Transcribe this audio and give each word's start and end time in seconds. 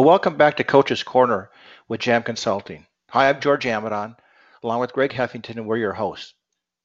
Well, 0.00 0.08
welcome 0.08 0.38
back 0.38 0.56
to 0.56 0.64
Coach's 0.64 1.02
Corner 1.02 1.50
with 1.86 2.00
Jam 2.00 2.22
Consulting. 2.22 2.86
Hi, 3.10 3.28
I'm 3.28 3.38
George 3.38 3.66
Amadon, 3.66 4.16
along 4.62 4.80
with 4.80 4.94
Greg 4.94 5.10
Heffington, 5.10 5.58
and 5.58 5.66
we're 5.66 5.76
your 5.76 5.92
hosts. 5.92 6.32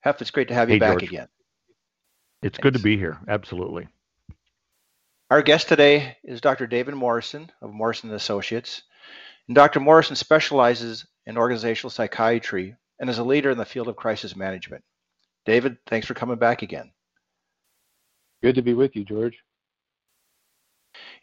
Heff, 0.06 0.20
it's 0.20 0.32
great 0.32 0.50
to 0.50 0.54
have 0.54 0.68
you 0.68 0.76
Hey, 0.76 0.80
back 0.80 1.00
George. 1.00 1.04
again. 1.04 1.28
It's 2.42 2.58
good 2.58 2.74
to 2.74 2.80
be 2.82 2.98
here. 2.98 3.18
Absolutely. 3.30 3.88
Our 5.32 5.42
guest 5.42 5.70
today 5.70 6.18
is 6.26 6.42
Dr. 6.42 6.68
David 6.68 6.94
Morrison 6.94 7.50
of 7.62 7.72
Morrison 7.72 8.12
Associates. 8.12 8.82
And 9.48 9.56
Dr. 9.56 9.80
Morrison 9.80 10.18
specializes 10.18 11.08
in 11.26 11.38
organizational 11.38 11.92
psychiatry 11.92 12.76
and 13.00 13.10
is 13.10 13.20
a 13.20 13.24
leader 13.24 13.50
in 13.50 13.58
the 13.58 13.64
field 13.64 13.88
of 13.88 13.96
crisis 13.96 14.36
management. 14.36 14.84
David, 15.46 15.78
thanks 15.88 16.06
for 16.06 16.16
coming 16.16 16.36
back 16.36 16.64
again. 16.64 16.92
Good 18.44 18.56
to 18.56 18.62
be 18.62 18.74
with 18.74 18.94
you, 18.94 19.06
George. 19.06 19.40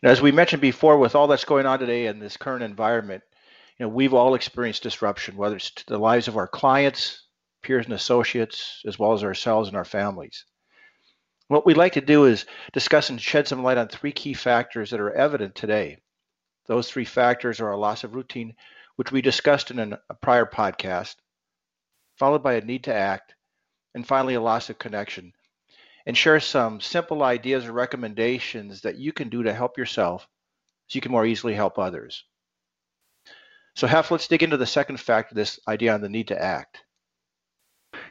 As 0.02 0.20
we 0.20 0.32
mentioned 0.32 0.62
before, 0.62 0.98
with 0.98 1.14
all 1.14 1.26
that's 1.26 1.44
going 1.44 1.66
on 1.66 1.78
today 1.78 2.06
in 2.06 2.18
this 2.18 2.36
current 2.36 2.62
environment, 2.62 3.22
you 3.78 3.86
know, 3.86 3.88
we've 3.88 4.14
all 4.14 4.34
experienced 4.34 4.82
disruption, 4.82 5.36
whether 5.36 5.56
it's 5.56 5.70
to 5.70 5.86
the 5.86 5.98
lives 5.98 6.28
of 6.28 6.36
our 6.36 6.48
clients, 6.48 7.26
peers 7.62 7.86
and 7.86 7.94
associates, 7.94 8.82
as 8.86 8.98
well 8.98 9.12
as 9.12 9.24
ourselves 9.24 9.68
and 9.68 9.76
our 9.76 9.84
families. 9.84 10.44
What 11.48 11.66
we'd 11.66 11.76
like 11.76 11.92
to 11.94 12.00
do 12.00 12.24
is 12.24 12.46
discuss 12.72 13.10
and 13.10 13.20
shed 13.20 13.46
some 13.46 13.62
light 13.62 13.78
on 13.78 13.88
three 13.88 14.12
key 14.12 14.34
factors 14.34 14.90
that 14.90 15.00
are 15.00 15.12
evident 15.12 15.54
today. 15.54 15.98
Those 16.66 16.90
three 16.90 17.04
factors 17.04 17.60
are 17.60 17.70
a 17.70 17.76
loss 17.76 18.04
of 18.04 18.14
routine, 18.14 18.54
which 18.96 19.12
we 19.12 19.22
discussed 19.22 19.70
in 19.70 19.78
an- 19.78 19.98
a 20.08 20.14
prior 20.14 20.46
podcast, 20.46 21.16
followed 22.16 22.42
by 22.42 22.54
a 22.54 22.60
need 22.60 22.84
to 22.84 22.94
act, 22.94 23.34
and 23.94 24.06
finally 24.06 24.34
a 24.34 24.40
loss 24.40 24.70
of 24.70 24.78
connection, 24.78 25.32
and 26.06 26.16
share 26.16 26.40
some 26.40 26.80
simple 26.80 27.22
ideas 27.22 27.66
or 27.66 27.72
recommendations 27.72 28.80
that 28.82 28.96
you 28.96 29.12
can 29.12 29.28
do 29.28 29.42
to 29.42 29.54
help 29.54 29.78
yourself 29.78 30.26
so 30.88 30.96
you 30.96 31.00
can 31.00 31.12
more 31.12 31.26
easily 31.26 31.54
help 31.54 31.78
others. 31.78 32.24
So, 33.74 33.86
Hef, 33.86 34.10
let's 34.10 34.28
dig 34.28 34.42
into 34.42 34.56
the 34.56 34.66
second 34.66 34.98
factor, 34.98 35.34
this 35.34 35.58
idea 35.66 35.94
on 35.94 36.02
the 36.02 36.08
need 36.08 36.28
to 36.28 36.42
act. 36.42 36.78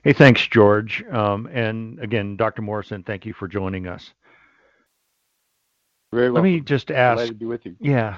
Hey, 0.04 0.14
thanks, 0.14 0.48
George. 0.48 1.04
Um, 1.12 1.48
and 1.48 2.00
again, 2.00 2.38
Dr. 2.38 2.62
Morrison, 2.62 3.04
thank 3.04 3.26
you 3.26 3.34
for 3.34 3.48
joining 3.48 3.88
us. 3.88 4.12
Very 6.12 6.32
well. 6.32 6.42
Let 6.42 6.50
me 6.50 6.60
just 6.60 6.92
ask. 6.92 7.18
Glad 7.18 7.24
ask. 7.24 7.32
to 7.32 7.38
be 7.38 7.46
with 7.46 7.66
you. 7.66 7.76
Yeah, 7.80 8.18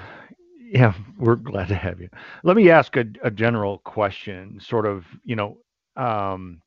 yeah, 0.58 0.94
we're 1.18 1.36
glad 1.36 1.68
to 1.68 1.74
have 1.74 2.00
you. 2.00 2.08
Let 2.42 2.56
me 2.56 2.70
ask 2.70 2.96
a, 2.96 3.04
a 3.22 3.30
general 3.30 3.78
question, 3.78 4.58
sort 4.60 4.86
of, 4.86 5.04
you 5.24 5.36
know, 5.36 5.58
um, 5.96 6.60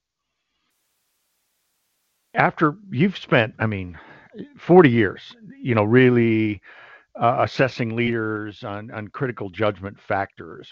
after 2.38 2.75
you've 2.91 3.17
spent, 3.17 3.55
I 3.59 3.66
mean, 3.66 3.97
40 4.57 4.89
years, 4.89 5.35
you 5.61 5.75
know, 5.75 5.83
really 5.83 6.61
uh, 7.19 7.38
assessing 7.39 7.95
leaders 7.95 8.63
on, 8.63 8.91
on 8.91 9.07
critical 9.09 9.49
judgment 9.49 9.99
factors. 9.99 10.71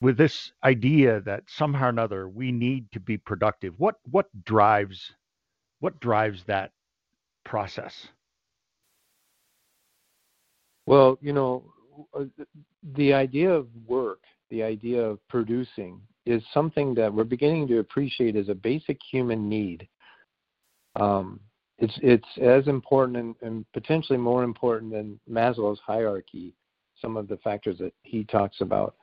With 0.00 0.18
this 0.18 0.52
idea 0.62 1.20
that 1.22 1.44
somehow 1.48 1.86
or 1.86 1.88
another 1.88 2.28
we 2.28 2.52
need 2.52 2.92
to 2.92 3.00
be 3.00 3.16
productive, 3.16 3.74
what 3.78 3.96
what 4.10 4.26
drives 4.44 5.14
what 5.80 5.98
drives 6.00 6.44
that 6.44 6.72
process? 7.44 8.08
Well, 10.86 11.18
you 11.22 11.32
know, 11.32 11.64
uh, 12.12 12.24
the 12.94 13.14
idea 13.14 13.50
of 13.50 13.68
work, 13.86 14.20
the 14.50 14.62
idea 14.62 15.02
of 15.02 15.26
producing, 15.28 16.00
is 16.26 16.42
something 16.52 16.94
that 16.94 17.12
we're 17.12 17.24
beginning 17.24 17.66
to 17.68 17.78
appreciate 17.78 18.36
as 18.36 18.50
a 18.50 18.54
basic 18.54 18.98
human 19.10 19.48
need. 19.48 19.88
Um, 20.96 21.40
it's 21.78 21.98
it's 22.02 22.28
as 22.40 22.68
important 22.68 23.16
and, 23.16 23.34
and 23.42 23.64
potentially 23.72 24.18
more 24.18 24.44
important 24.44 24.92
than 24.92 25.18
Maslow's 25.30 25.80
hierarchy. 25.84 26.54
Some 27.00 27.16
of 27.16 27.28
the 27.28 27.36
factors 27.38 27.78
that 27.78 27.92
he 28.02 28.24
talks 28.24 28.60
about, 28.60 28.94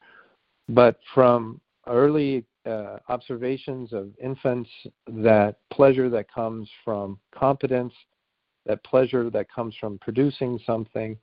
but 0.70 0.98
from 1.14 1.60
early 1.88 2.46
uh, 2.66 2.98
observations 3.10 3.92
of 3.94 4.10
infants, 4.22 4.70
that 5.08 5.58
pleasure 5.72 6.10
that 6.10 6.32
comes 6.32 6.70
from 6.86 7.20
competence, 7.36 7.94
that 8.66 8.84
pleasure 8.84 9.30
that 9.30 9.52
comes 9.52 9.76
from 9.80 10.00
producing 10.00 10.60
something, 10.66 11.18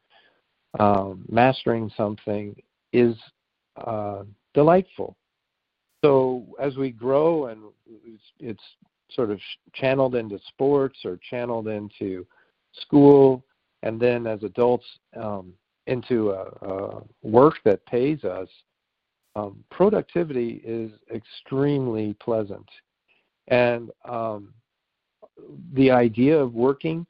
um, 0.78 1.24
mastering 1.28 1.90
something 1.96 2.54
is 2.92 3.16
uh, 3.86 4.24
delightful. 4.54 5.16
So 6.04 6.46
as 6.60 6.76
we 6.76 6.90
grow 6.90 7.46
and 7.46 7.62
it's, 7.86 8.22
it's 8.38 8.62
sort 9.10 9.30
of 9.30 9.40
channeled 9.74 10.14
into 10.14 10.38
sports 10.48 10.98
or 11.04 11.18
channeled 11.30 11.68
into 11.68 12.26
school, 12.80 13.44
and 13.82 14.00
then 14.00 14.26
as 14.26 14.42
adults 14.42 14.86
um, 15.16 15.52
into 15.86 16.30
a, 16.30 16.44
a 16.66 17.02
work 17.22 17.54
that 17.64 17.84
pays 17.86 18.24
us, 18.24 18.48
um, 19.36 19.64
productivity 19.70 20.60
is 20.64 20.90
extremely 21.14 22.14
pleasant. 22.14 22.68
And 23.48 23.90
um, 24.04 24.52
the 25.74 25.90
idea 25.90 26.36
of 26.36 26.54
working 26.54 27.06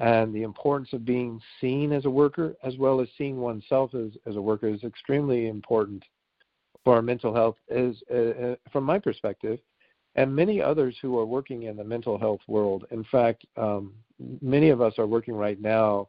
and 0.00 0.34
the 0.34 0.42
importance 0.42 0.92
of 0.92 1.04
being 1.04 1.40
seen 1.60 1.92
as 1.92 2.04
a 2.04 2.10
worker 2.10 2.54
as 2.64 2.76
well 2.78 3.00
as 3.00 3.08
seeing 3.16 3.38
oneself 3.38 3.94
as, 3.94 4.10
as 4.26 4.36
a 4.36 4.42
worker 4.42 4.68
is 4.68 4.82
extremely 4.82 5.48
important 5.48 6.02
for 6.84 6.96
our 6.96 7.02
mental 7.02 7.34
health 7.34 7.56
is 7.68 7.96
uh, 8.12 8.16
uh, 8.16 8.56
from 8.72 8.84
my 8.84 8.98
perspective 8.98 9.58
and 10.16 10.34
many 10.34 10.60
others 10.60 10.96
who 11.02 11.18
are 11.18 11.26
working 11.26 11.64
in 11.64 11.76
the 11.76 11.84
mental 11.84 12.18
health 12.18 12.40
world. 12.46 12.86
In 12.90 13.04
fact 13.04 13.44
um, 13.56 13.92
many 14.40 14.70
of 14.70 14.80
us 14.80 14.94
are 14.98 15.06
working 15.06 15.34
right 15.34 15.60
now 15.60 16.08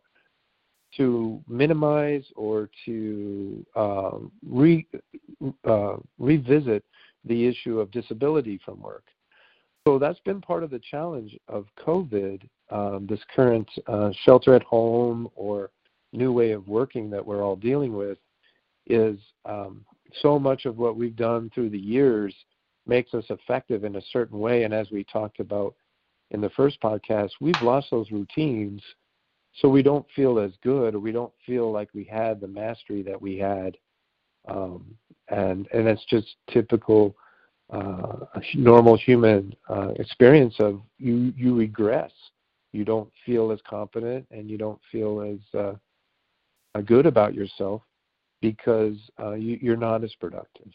to 0.97 1.41
minimize 1.47 2.23
or 2.35 2.69
to 2.85 3.65
um, 3.75 4.31
re, 4.47 4.87
uh, 5.67 5.97
revisit 6.19 6.83
the 7.25 7.47
issue 7.47 7.79
of 7.79 7.91
disability 7.91 8.59
from 8.63 8.81
work. 8.81 9.03
So 9.87 9.99
that's 9.99 10.19
been 10.21 10.41
part 10.41 10.63
of 10.63 10.69
the 10.69 10.81
challenge 10.91 11.37
of 11.47 11.65
COVID, 11.85 12.47
um, 12.71 13.05
this 13.07 13.19
current 13.35 13.69
uh, 13.87 14.11
shelter 14.23 14.55
at 14.55 14.63
home 14.63 15.29
or 15.35 15.69
new 16.13 16.31
way 16.31 16.51
of 16.51 16.67
working 16.67 17.09
that 17.11 17.25
we're 17.25 17.43
all 17.43 17.55
dealing 17.55 17.95
with, 17.95 18.17
is 18.87 19.19
um, 19.45 19.85
so 20.21 20.39
much 20.39 20.65
of 20.65 20.77
what 20.77 20.95
we've 20.95 21.15
done 21.15 21.51
through 21.53 21.69
the 21.69 21.77
years 21.77 22.33
makes 22.87 23.13
us 23.13 23.25
effective 23.29 23.83
in 23.83 23.95
a 23.95 24.01
certain 24.11 24.39
way. 24.39 24.63
And 24.63 24.73
as 24.73 24.91
we 24.91 25.03
talked 25.03 25.39
about 25.39 25.75
in 26.31 26.41
the 26.41 26.49
first 26.51 26.81
podcast, 26.81 27.31
we've 27.39 27.61
lost 27.61 27.87
those 27.91 28.11
routines, 28.11 28.81
so 29.53 29.69
we 29.69 29.81
don't 29.81 30.05
feel 30.15 30.39
as 30.39 30.51
good 30.63 30.95
or 30.95 30.99
we 30.99 31.11
don't 31.11 31.33
feel 31.45 31.71
like 31.71 31.89
we 31.93 32.03
had 32.03 32.39
the 32.39 32.47
mastery 32.47 33.01
that 33.03 33.21
we 33.21 33.37
had. 33.37 33.77
Um, 34.47 34.95
and 35.29 35.67
and 35.73 35.87
it's 35.87 36.05
just 36.05 36.35
typical 36.51 37.15
uh, 37.71 38.17
normal 38.53 38.95
human 38.97 39.55
uh, 39.69 39.89
experience 39.97 40.55
of 40.59 40.81
you 40.99 41.33
you 41.35 41.55
regress. 41.55 42.11
You 42.73 42.85
don't 42.85 43.09
feel 43.25 43.51
as 43.51 43.59
competent 43.67 44.27
and 44.31 44.49
you 44.49 44.57
don't 44.57 44.79
feel 44.91 45.21
as 45.21 45.59
uh, 45.59 46.81
good 46.81 47.05
about 47.05 47.33
yourself 47.33 47.81
because 48.41 48.97
uh, 49.19 49.33
you, 49.33 49.57
you're 49.61 49.77
not 49.77 50.03
as 50.03 50.13
productive. 50.15 50.71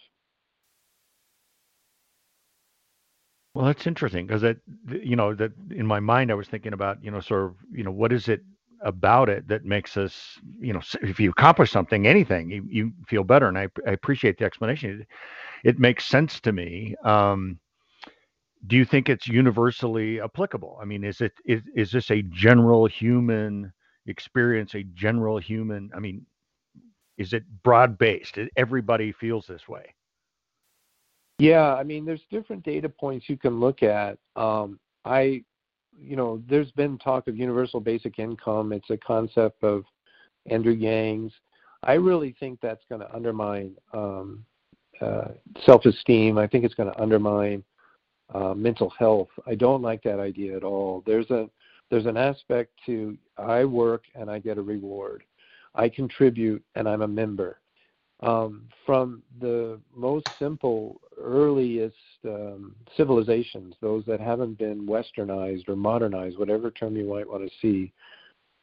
Well, 3.55 3.67
that's 3.67 3.87
interesting 3.87 4.27
because 4.27 4.43
that, 4.43 4.59
you 4.89 5.17
know, 5.17 5.35
that 5.35 5.53
in 5.71 5.87
my 5.87 6.01
mind 6.01 6.31
I 6.31 6.35
was 6.35 6.49
thinking 6.49 6.73
about, 6.73 7.03
you 7.03 7.11
know, 7.11 7.21
sort 7.21 7.45
of, 7.45 7.57
you 7.73 7.83
know, 7.83 7.91
what 7.91 8.13
is 8.13 8.29
it 8.29 8.43
about 8.83 9.29
it 9.29 9.49
that 9.49 9.65
makes 9.65 9.97
us, 9.97 10.39
you 10.61 10.73
know, 10.73 10.81
if 11.03 11.19
you 11.19 11.31
accomplish 11.31 11.71
something, 11.71 12.07
anything, 12.07 12.51
you, 12.51 12.65
you 12.69 12.93
feel 13.09 13.25
better. 13.25 13.49
And 13.49 13.59
I, 13.59 13.69
I 13.87 13.91
appreciate 13.91 14.39
the 14.39 14.45
explanation. 14.45 15.01
It, 15.65 15.71
it 15.71 15.79
makes 15.79 16.07
sense 16.07 16.41
to 16.41 16.53
me. 16.53 16.95
Um, 17.05 17.59
do 18.67 18.77
you 18.77 18.85
think 18.85 19.09
it's 19.09 19.27
universally 19.27 20.21
applicable? 20.21 20.79
I 20.81 20.85
mean, 20.85 21.05
is 21.05 21.21
it 21.21 21.33
is 21.47 21.63
is 21.75 21.91
this 21.93 22.11
a 22.11 22.23
general 22.23 22.87
human 22.87 23.73
experience? 24.07 24.75
A 24.75 24.83
general 24.83 25.39
human? 25.39 25.91
I 25.95 26.01
mean, 26.01 26.27
is 27.19 27.33
it 27.33 27.45
broad 27.63 27.99
based? 27.99 28.39
Everybody 28.57 29.13
feels 29.13 29.47
this 29.47 29.69
way. 29.69 29.95
Yeah, 31.41 31.75
I 31.75 31.85
mean, 31.85 32.05
there's 32.05 32.21
different 32.31 32.63
data 32.65 32.89
points 32.89 33.29
you 33.29 33.37
can 33.37 33.61
look 33.61 33.83
at. 33.83 34.19
Um, 34.37 34.79
I, 35.07 35.43
you 35.99 36.15
know, 36.15 36.43
there's 36.49 36.71
been 36.73 36.99
talk 36.99 37.29
of 37.29 37.37
universal 37.37 37.81
basic 37.81 38.19
income. 38.19 38.73
It's 38.73 38.91
a 38.91 38.99
concept 38.99 39.65
of 39.65 39.85
Andrew 40.51 40.75
Yang's. 40.75 41.33
I 41.83 41.95
really 41.95 42.37
think 42.39 42.59
that's 42.61 42.85
going 42.91 43.01
to 43.01 43.15
undermine 43.15 43.75
um, 43.95 44.45
uh, 45.01 45.29
self-esteem. 45.65 46.37
I 46.37 46.47
think 46.47 46.65
it's 46.65 46.75
going 46.75 46.93
to 46.93 47.01
undermine 47.01 47.65
uh, 48.35 48.53
mental 48.53 48.91
health. 48.91 49.29
I 49.47 49.55
don't 49.55 49.81
like 49.81 50.03
that 50.03 50.21
idea 50.21 50.57
at 50.57 50.63
all. 50.63 51.03
There's 51.07 51.31
a 51.31 51.49
there's 51.91 52.07
an 52.07 52.17
aspect 52.17 52.71
to 52.87 53.17
I 53.37 53.65
work 53.65 54.05
and 54.15 54.31
I 54.31 54.39
get 54.39 54.59
a 54.59 54.63
reward. 54.63 55.25
I 55.75 55.89
contribute 55.89 56.63
and 56.77 56.89
I'm 56.89 57.03
a 57.03 57.09
member. 57.09 57.61
Um, 58.23 58.69
from 58.85 59.23
the 59.41 59.81
most 59.95 60.29
simple, 60.39 61.01
earliest 61.23 61.97
um, 62.25 62.75
civilizations, 62.97 63.75
those 63.81 64.05
that 64.07 64.21
haven't 64.21 64.59
been 64.59 64.87
westernized 64.87 65.69
or 65.69 65.77
modernized, 65.77 66.39
whatever 66.39 66.71
term 66.71 66.97
you 66.97 67.05
might 67.05 67.29
want 67.29 67.43
to 67.45 67.51
see, 67.61 67.93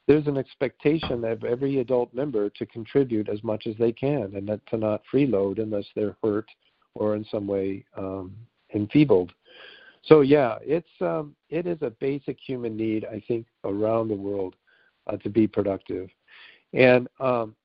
there's 0.08 0.28
an 0.28 0.38
expectation 0.38 1.24
of 1.26 1.44
every 1.44 1.80
adult 1.80 2.14
member 2.14 2.50
to 2.50 2.66
contribute 2.66 3.28
as 3.30 3.44
much 3.44 3.68
as 3.68 3.76
they 3.78 3.92
can 3.92 4.32
and 4.36 4.46
not, 4.46 4.60
to 4.68 4.78
not 4.78 5.02
freeload 5.14 5.62
unless 5.62 5.86
they're 5.96 6.16
hurt 6.24 6.50
or 6.96 7.16
in 7.16 7.26
some 7.30 7.46
way 7.46 7.84
um, 7.98 8.34
enfeebled. 8.74 9.34
So 10.04 10.22
yeah, 10.22 10.58
it's 10.62 10.88
um, 11.02 11.36
it 11.50 11.68
is 11.68 11.78
a 11.82 11.90
basic 11.90 12.38
human 12.40 12.78
need 12.78 13.06
I 13.06 13.22
think 13.28 13.46
around 13.66 14.08
the 14.08 14.16
world 14.16 14.56
uh, 15.08 15.18
to 15.18 15.30
be 15.30 15.48
productive, 15.48 16.10
and 16.74 17.08
um, 17.20 17.56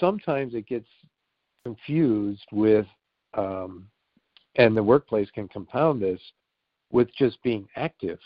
sometimes 0.00 0.54
it 0.54 0.66
gets 0.66 0.88
confused 1.64 2.46
with, 2.50 2.86
um, 3.34 3.86
and 4.56 4.76
the 4.76 4.82
workplace 4.82 5.30
can 5.30 5.48
compound 5.48 6.02
this 6.02 6.20
with 6.90 7.08
just 7.16 7.42
being 7.42 7.66
active. 7.76 8.18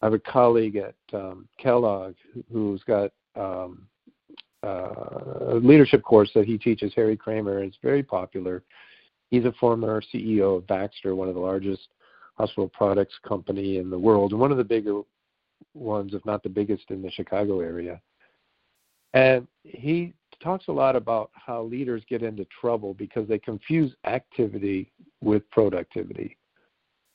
I 0.00 0.06
have 0.06 0.14
a 0.14 0.18
colleague 0.18 0.76
at 0.76 0.94
um, 1.12 1.48
Kellogg 1.58 2.14
who's 2.50 2.82
got 2.84 3.10
um, 3.36 3.86
uh, 4.62 5.50
a 5.52 5.60
leadership 5.62 6.02
course 6.02 6.30
that 6.34 6.46
he 6.46 6.56
teaches, 6.56 6.92
Harry 6.94 7.16
Kraemer. 7.16 7.64
It's 7.66 7.76
very 7.82 8.02
popular. 8.02 8.62
He's 9.30 9.44
a 9.44 9.52
former 9.60 10.02
CEO 10.12 10.58
of 10.58 10.66
Baxter, 10.66 11.14
one 11.14 11.28
of 11.28 11.34
the 11.34 11.40
largest 11.40 11.88
hospital 12.36 12.68
products 12.68 13.14
company 13.26 13.78
in 13.78 13.90
the 13.90 13.98
world, 13.98 14.32
and 14.32 14.40
one 14.40 14.50
of 14.50 14.58
the 14.58 14.64
bigger 14.64 15.02
ones, 15.74 16.14
if 16.14 16.24
not 16.24 16.42
the 16.42 16.48
biggest, 16.48 16.90
in 16.90 17.02
the 17.02 17.10
Chicago 17.10 17.60
area. 17.60 18.00
And 19.12 19.46
he 19.62 20.14
talks 20.42 20.68
a 20.68 20.72
lot 20.72 20.96
about 20.96 21.30
how 21.34 21.62
leaders 21.62 22.02
get 22.08 22.22
into 22.22 22.46
trouble 22.60 22.94
because 22.94 23.28
they 23.28 23.38
confuse 23.38 23.92
activity 24.04 24.90
with 25.20 25.48
productivity. 25.50 26.36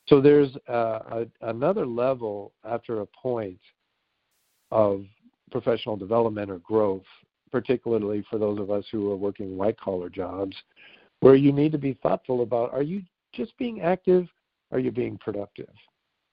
So 0.08 0.20
there's 0.20 0.54
uh, 0.68 1.00
a, 1.10 1.26
another 1.42 1.84
level 1.84 2.52
after 2.64 3.00
a 3.00 3.06
point 3.06 3.58
of 4.70 5.04
professional 5.50 5.96
development 5.96 6.50
or 6.50 6.58
growth, 6.58 7.04
particularly 7.50 8.24
for 8.30 8.38
those 8.38 8.58
of 8.58 8.70
us 8.70 8.84
who 8.90 9.10
are 9.10 9.16
working 9.16 9.56
white 9.56 9.78
collar 9.78 10.08
jobs, 10.08 10.56
where 11.20 11.34
you 11.34 11.52
need 11.52 11.72
to 11.72 11.78
be 11.78 11.94
thoughtful 12.02 12.42
about 12.42 12.72
are 12.72 12.82
you 12.82 13.02
just 13.32 13.56
being 13.58 13.80
active? 13.80 14.26
Are 14.72 14.78
you 14.78 14.90
being 14.90 15.18
productive? 15.18 15.70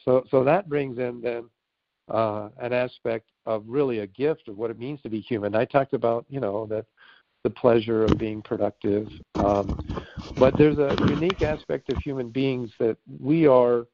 So, 0.04 0.24
so 0.30 0.44
that 0.44 0.68
brings 0.68 0.98
in 0.98 1.22
then 1.22 1.46
uh, 2.10 2.50
an 2.62 2.74
aspect 2.74 3.30
of 3.46 3.64
really 3.68 4.00
a 4.00 4.08
gift 4.08 4.48
of 4.48 4.58
what 4.58 4.70
it 4.70 4.80
means 4.80 5.02
to 5.02 5.10
be 5.10 5.22
human. 5.22 5.56
I 5.56 5.66
talked 5.66 5.94
about, 5.94 6.26
you 6.30 6.40
know, 6.40 6.66
that 6.68 6.86
the 7.44 7.50
pleasure 7.50 8.06
of 8.06 8.18
being 8.18 8.42
productive. 8.42 9.08
Um, 9.36 9.78
but 10.38 10.58
there's 10.58 10.78
a 10.78 10.96
unique 11.08 11.42
aspect 11.42 11.92
of 11.92 11.98
human 11.98 12.30
beings 12.30 12.72
that 12.80 12.98
we 13.20 13.48
are, 13.48 13.86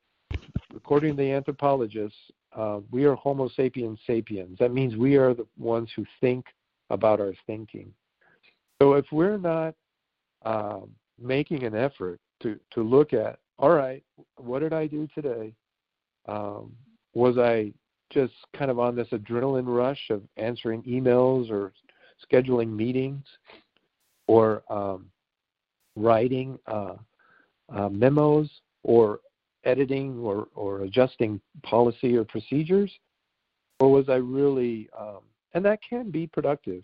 according 0.76 1.16
to 1.16 1.24
the 1.24 1.32
anthropologists, 1.32 2.18
uh, 2.56 2.80
we 2.92 3.06
are 3.06 3.16
Homo 3.16 3.50
sapiens 3.50 4.00
sapiens. 4.06 4.58
That 4.60 4.74
means 4.74 4.96
we 4.96 5.16
are 5.16 5.34
the 5.34 5.48
ones 5.58 5.90
who 5.96 6.06
think 6.22 6.46
about 6.90 7.20
our 7.20 7.34
thinking. 7.46 7.92
So 8.82 8.94
if 8.94 9.06
we're 9.12 9.38
not 9.38 9.76
um, 10.46 10.90
making 11.20 11.64
an 11.64 11.76
effort 11.76 12.20
to, 12.42 12.60
to 12.72 12.82
look 12.82 13.14
at, 13.14 13.40
all 13.58 13.72
right, 13.72 14.04
what 14.38 14.60
did 14.60 14.74
I 14.74 14.88
do 14.88 15.08
today? 15.14 15.54
Um, 16.28 16.72
was 17.14 17.38
I 17.38 17.74
just 18.12 18.34
kind 18.58 18.72
of 18.72 18.80
on 18.80 18.96
this 18.96 19.08
adrenaline 19.12 19.68
rush 19.68 20.10
of 20.10 20.22
answering 20.38 20.84
emails 20.84 21.50
or 21.50 21.74
scheduling 22.32 22.76
meetings 22.76 23.24
or 24.28 24.64
um, 24.70 25.06
writing 25.96 26.58
uh, 26.68 26.96
uh, 27.74 27.90
memos 27.90 28.50
or 28.84 29.20
editing 29.64 30.18
or, 30.20 30.48
or 30.56 30.82
adjusting 30.82 31.40
policy 31.64 32.16
or 32.16 32.24
procedures? 32.24 32.92
Or 33.80 33.92
was 33.92 34.10
I 34.10 34.16
really, 34.16 34.90
um, 34.98 35.20
and 35.54 35.64
that 35.66 35.80
can 35.88 36.12
be 36.12 36.28
productive, 36.28 36.84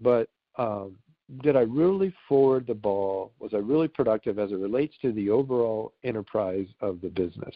but 0.00 0.28
um, 0.56 0.96
did 1.42 1.56
I 1.56 1.60
really 1.60 2.12
forward 2.28 2.66
the 2.66 2.74
ball? 2.74 3.32
Was 3.38 3.54
I 3.54 3.58
really 3.58 3.88
productive 3.88 4.38
as 4.38 4.52
it 4.52 4.56
relates 4.56 4.94
to 5.02 5.12
the 5.12 5.30
overall 5.30 5.92
enterprise 6.04 6.66
of 6.80 7.00
the 7.00 7.08
business? 7.08 7.54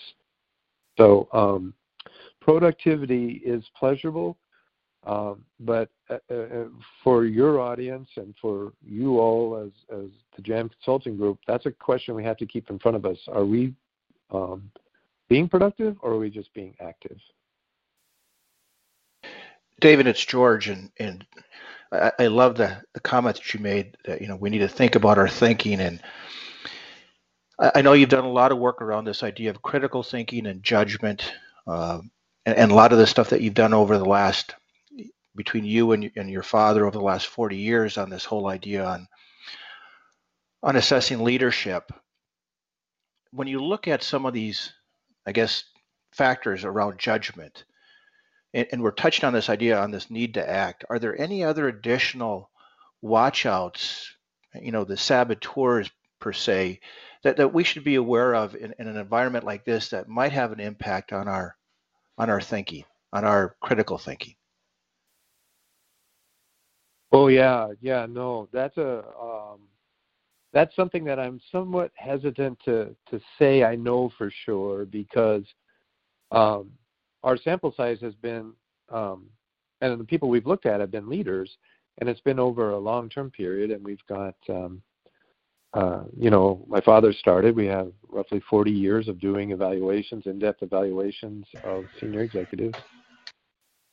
So, 0.97 1.29
um, 1.33 1.75
productivity 2.41 3.43
is 3.45 3.65
pleasurable, 3.77 4.37
um, 5.07 5.45
but 5.61 5.89
uh, 6.11 6.19
uh, 6.31 6.35
uh, 6.35 6.65
for 7.05 7.25
your 7.25 7.61
audience 7.61 8.09
and 8.17 8.35
for 8.41 8.73
you 8.85 9.21
all 9.21 9.57
as, 9.57 9.97
as 9.97 10.11
the 10.35 10.43
JAM 10.43 10.69
Consulting 10.69 11.17
Group, 11.17 11.39
that's 11.47 11.67
a 11.67 11.71
question 11.71 12.15
we 12.15 12.25
have 12.25 12.37
to 12.39 12.47
keep 12.47 12.71
in 12.71 12.79
front 12.79 12.97
of 12.97 13.07
us. 13.07 13.19
Are 13.29 13.45
we 13.45 13.73
um, 14.31 14.71
being 15.29 15.49
productive 15.49 15.97
or 16.03 16.13
are 16.13 16.19
we 16.19 16.31
just 16.31 16.53
being 16.55 16.75
active? 16.81 17.19
David, 19.81 20.07
it's 20.07 20.25
George, 20.25 20.69
and, 20.69 20.91
and 20.99 21.25
I, 21.93 22.13
I 22.19 22.27
love 22.29 22.57
the, 22.57 22.83
the 22.95 23.01
comment 23.01 23.37
that 23.37 23.55
you 23.55 23.61
made 23.61 23.97
that 24.07 24.21
you 24.23 24.29
know 24.29 24.37
we 24.37 24.51
need 24.51 24.59
to 24.59 24.69
think 24.69 24.95
about 24.95 25.19
our 25.19 25.29
thinking, 25.29 25.81
and 25.81 26.01
I, 27.61 27.73
I 27.77 27.83
know 27.83 27.93
you've 27.93 28.09
done 28.09 28.25
a 28.25 28.33
lot 28.33 28.53
of 28.53 28.59
work 28.59 28.81
around 28.81 29.05
this 29.05 29.23
idea 29.23 29.51
of 29.51 29.63
critical 29.63 30.03
thinking 30.03 30.47
and 30.47 30.63
judgment, 30.63 31.31
uh, 31.67 32.01
and, 32.45 32.57
and 32.57 32.73
a 32.73 32.75
lot 32.75 32.93
of 32.93 32.99
the 32.99 33.07
stuff 33.07 33.31
that 33.31 33.41
you've 33.41 33.55
done 33.55 33.75
over 33.75 33.99
the 33.99 34.05
last 34.05 34.55
between 35.35 35.65
you 35.65 35.93
and, 35.93 36.11
and 36.17 36.31
your 36.31 36.43
father 36.43 36.87
over 36.87 36.97
the 36.97 37.05
last 37.05 37.27
40 37.27 37.57
years 37.57 37.99
on 37.99 38.09
this 38.09 38.25
whole 38.25 38.49
idea 38.49 38.85
on 38.85 39.07
on 40.63 40.77
assessing 40.77 41.23
leadership. 41.23 41.93
When 43.31 43.47
you 43.47 43.63
look 43.63 43.87
at 43.87 44.03
some 44.03 44.25
of 44.27 44.33
these, 44.33 44.73
I 45.27 45.33
guess, 45.33 45.65
factors 46.13 46.65
around 46.65 46.99
judgment, 46.99 47.65
and, 48.55 48.67
and 48.73 48.83
we're 48.83 48.91
touching 48.93 49.27
on 49.27 49.33
this 49.33 49.51
idea 49.51 49.79
on 49.79 49.91
this 49.91 50.11
need 50.11 50.35
to 50.35 50.49
act, 50.49 50.85
are 50.89 50.99
there 50.99 51.21
any 51.21 51.45
other 51.45 51.69
additional 51.69 52.51
watchouts, 53.05 54.07
you 54.55 54.73
know, 54.73 54.85
the 54.85 54.97
saboteurs 54.97 55.91
per 56.27 56.33
se, 56.33 56.81
that, 57.23 57.37
that 57.37 57.55
we 57.55 57.63
should 57.63 57.85
be 57.85 57.95
aware 57.95 58.35
of 58.35 58.57
in, 58.57 58.75
in 58.81 58.89
an 58.89 58.97
environment 58.97 59.45
like 59.45 59.65
this 59.65 59.91
that 59.91 60.09
might 60.09 60.33
have 60.33 60.51
an 60.51 60.59
impact 60.59 61.13
on 61.13 61.29
our 61.29 61.57
on 62.19 62.29
our 62.29 62.41
thinking, 62.41 62.83
on 63.13 63.25
our 63.25 63.55
critical 63.61 63.97
thinking? 63.97 64.35
Oh 67.13 67.29
yeah, 67.29 67.69
yeah, 67.81 68.07
no, 68.11 68.49
that's 68.53 68.77
a 68.77 69.05
um, 69.23 69.61
that's 70.53 70.75
something 70.75 71.05
that 71.05 71.21
I'm 71.21 71.41
somewhat 71.53 71.93
hesitant 71.95 72.59
to 72.65 72.97
to 73.09 73.21
say 73.39 73.63
I 73.63 73.77
know 73.77 74.11
for 74.19 74.33
sure 74.45 74.85
because 74.85 75.45
um, 76.33 76.73
our 77.23 77.37
sample 77.37 77.73
size 77.77 77.99
has 78.01 78.17
been 78.17 78.53
um, 78.89 79.27
and 79.81 80.01
the 80.01 80.05
people 80.05 80.29
we've 80.29 80.49
looked 80.49 80.67
at 80.67 80.81
have 80.81 80.91
been 80.91 81.09
leaders, 81.09 81.57
and 81.99 82.09
it's 82.09 82.23
been 82.23 82.41
over 82.41 82.71
a 82.71 82.79
long 82.79 83.09
term 83.09 83.31
period, 83.31 83.71
and 83.71 83.85
we've 83.85 84.05
got 84.09 84.35
um, 84.49 84.83
uh, 85.77 86.05
you 86.19 86.31
know 86.31 86.65
my 86.69 86.81
father 86.81 87.13
started. 87.13 87.55
We 87.55 87.67
have 87.67 87.93
roughly 88.09 88.43
40 88.49 88.71
years 88.71 89.09
of 89.09 89.21
doing 89.21 89.51
evaluations, 89.53 90.27
in 90.27 90.39
depth 90.39 90.63
evaluations 90.63 91.47
of 91.65 91.85
senior 92.01 92.21
executives, 92.21 92.79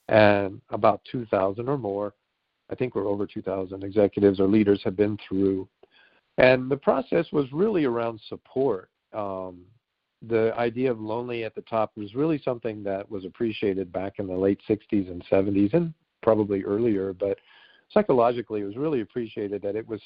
and 0.08 0.62
about 0.70 1.02
2,000 1.12 1.68
or 1.68 1.78
more 1.78 2.14
I 2.70 2.76
think 2.76 2.96
we're 2.96 3.08
over 3.08 3.28
2,000 3.28 3.84
executives 3.84 4.40
or 4.40 4.48
leaders 4.48 4.82
have 4.84 4.96
been 4.96 5.18
through. 5.28 5.68
And 6.38 6.70
the 6.72 6.78
process 6.78 7.28
was 7.32 7.46
really 7.52 7.86
around 7.86 8.20
support. 8.28 8.90
Um, 9.14 9.62
the 10.28 10.54
idea 10.58 10.90
of 10.90 11.00
lonely 11.00 11.44
at 11.44 11.54
the 11.54 11.62
top 11.62 11.92
was 11.96 12.16
really 12.16 12.42
something 12.44 12.82
that 12.84 13.10
was 13.10 13.26
appreciated 13.26 13.92
back 13.92 14.14
in 14.18 14.26
the 14.26 14.34
late 14.34 14.60
60s 14.68 15.12
and 15.12 15.24
70s 15.32 15.74
and 15.74 15.94
probably 16.24 16.64
earlier, 16.64 17.14
but 17.14 17.38
psychologically 17.92 18.62
it 18.62 18.66
was 18.66 18.78
really 18.78 19.02
appreciated 19.02 19.62
that 19.62 19.76
it 19.76 19.88
was 19.88 20.02